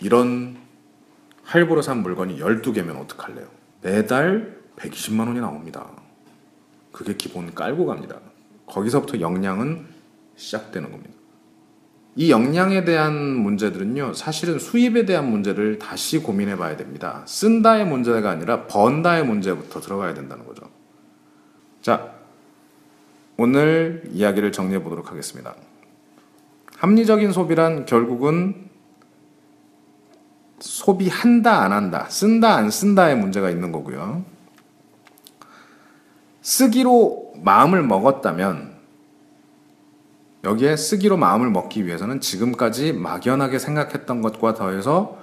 이런 0.00 0.56
할부로 1.44 1.80
산 1.80 2.02
물건이 2.02 2.38
12개면 2.38 3.00
어떡할래요? 3.00 3.46
매달 3.80 4.58
120만 4.76 5.28
원이 5.28 5.40
나옵니다. 5.40 5.86
그게 6.92 7.16
기본 7.16 7.54
깔고 7.54 7.86
갑니다. 7.86 8.16
거기서부터 8.66 9.20
역량은 9.20 9.86
시작되는 10.36 10.90
겁니다. 10.90 11.21
이 12.14 12.30
역량에 12.30 12.84
대한 12.84 13.14
문제들은요, 13.14 14.12
사실은 14.12 14.58
수입에 14.58 15.06
대한 15.06 15.30
문제를 15.30 15.78
다시 15.78 16.18
고민해 16.18 16.56
봐야 16.56 16.76
됩니다. 16.76 17.22
쓴다의 17.26 17.86
문제가 17.86 18.30
아니라 18.30 18.66
번다의 18.66 19.24
문제부터 19.24 19.80
들어가야 19.80 20.12
된다는 20.12 20.46
거죠. 20.46 20.66
자, 21.80 22.12
오늘 23.38 24.02
이야기를 24.12 24.52
정리해 24.52 24.82
보도록 24.82 25.10
하겠습니다. 25.10 25.54
합리적인 26.76 27.32
소비란 27.32 27.86
결국은 27.86 28.68
소비한다, 30.60 31.62
안 31.62 31.72
한다, 31.72 32.06
쓴다, 32.10 32.56
안 32.56 32.70
쓴다의 32.70 33.16
문제가 33.16 33.48
있는 33.48 33.72
거고요. 33.72 34.24
쓰기로 36.42 37.34
마음을 37.42 37.82
먹었다면 37.82 38.71
여기에 40.44 40.76
쓰기로 40.76 41.16
마음을 41.16 41.50
먹기 41.50 41.86
위해서는 41.86 42.20
지금까지 42.20 42.92
막연하게 42.92 43.58
생각했던 43.58 44.22
것과 44.22 44.54
더해서 44.54 45.18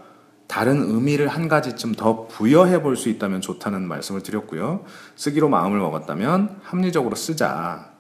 다른 0.48 0.82
의미를 0.82 1.28
한 1.28 1.48
가지쯤 1.48 1.94
더 1.94 2.26
부여해 2.28 2.82
볼 2.82 2.96
수 2.96 3.10
있다면 3.10 3.42
좋다는 3.42 3.88
말씀을 3.88 4.24
드렸고요. 4.24 4.84
쓰기로 5.16 5.50
마음을 5.50 5.78
먹었다면 5.80 6.62
합리적으로 6.64 7.16
쓰자. 7.16 7.92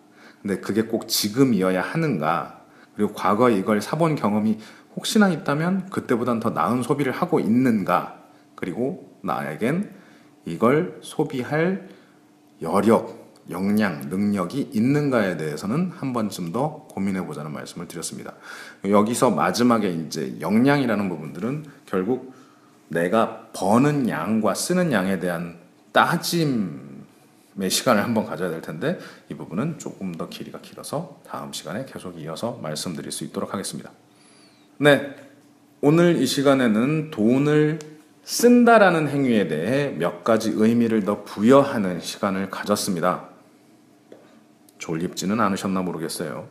근데 0.42 0.60
그게 0.60 0.84
꼭 0.84 1.08
지금이어야 1.08 1.82
하는가? 1.82 2.62
그리고 2.96 3.14
과거에 3.14 3.56
이걸 3.56 3.82
사본 3.82 4.16
경험이 4.16 4.58
혹시나 4.96 5.30
있다면 5.30 5.90
그때보단 5.90 6.40
더 6.40 6.50
나은 6.50 6.82
소비를 6.82 7.12
하고 7.12 7.40
있는가? 7.40 8.18
그리고 8.56 9.14
나에겐 9.22 9.94
이걸 10.46 10.98
소비할 11.02 11.88
여력, 12.62 13.19
역량, 13.50 14.10
능력이 14.10 14.70
있는가에 14.74 15.38
대해서는 15.38 15.92
한 15.96 16.14
번쯤 16.14 16.52
더 16.52 16.86
고민해 16.90 17.26
보자는 17.26 17.52
말씀을 17.52 17.88
드렸습니다. 17.88 18.34
여기서 18.86 19.32
마지막에 19.32 19.90
이제 19.90 20.38
역량이라는 20.40 21.10
부분들은 21.10 21.66
결국 21.86 22.34
내가 22.90 23.48
버는 23.54 24.10
양과 24.10 24.54
쓰는 24.54 24.92
양에 24.92 25.20
대한 25.20 25.58
따짐의 25.92 27.70
시간을 27.70 28.04
한번 28.04 28.26
가져야 28.26 28.50
될 28.50 28.62
텐데 28.62 29.00
이 29.30 29.34
부분은 29.36 29.80
조금 29.80 30.14
더 30.14 30.30
길이가 30.30 30.60
길어서 30.60 31.20
다음 31.28 31.54
시간에 31.54 31.86
계속 31.86 32.20
이어서 32.20 32.60
말씀드릴 32.62 33.12
수 33.12 33.24
있도록 33.24 33.54
하겠습니다. 33.54 33.92
네. 34.78 35.16
오늘 35.82 36.22
이 36.22 36.26
시간에는 36.26 37.12
돈을 37.12 37.80
쓴다라는 38.24 39.08
행위에 39.08 39.48
대해 39.48 39.90
몇 39.98 40.24
가지 40.24 40.52
의미를 40.54 41.04
더 41.06 41.24
부여하는 41.24 42.02
시간을 42.02 42.50
가졌습니다. 42.50 43.29
졸립지는 44.80 45.40
않으셨나 45.40 45.82
모르겠어요. 45.82 46.48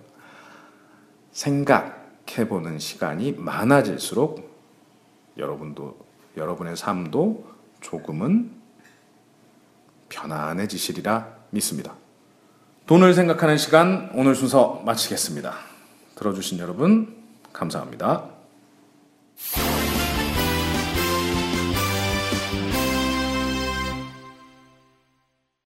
생각해보는 1.32 2.78
시간이 2.78 3.32
많아질수록 3.32 4.48
여러분도, 5.36 5.98
여러분의 6.36 6.76
삶도 6.76 7.46
조금은 7.80 8.52
편안해지시리라 10.08 11.28
믿습니다. 11.50 11.94
돈을 12.86 13.12
생각하는 13.14 13.58
시간 13.58 14.10
오늘 14.14 14.34
순서 14.34 14.82
마치겠습니다. 14.86 15.54
들어주신 16.14 16.58
여러분 16.58 17.16
감사합니다. 17.52 18.24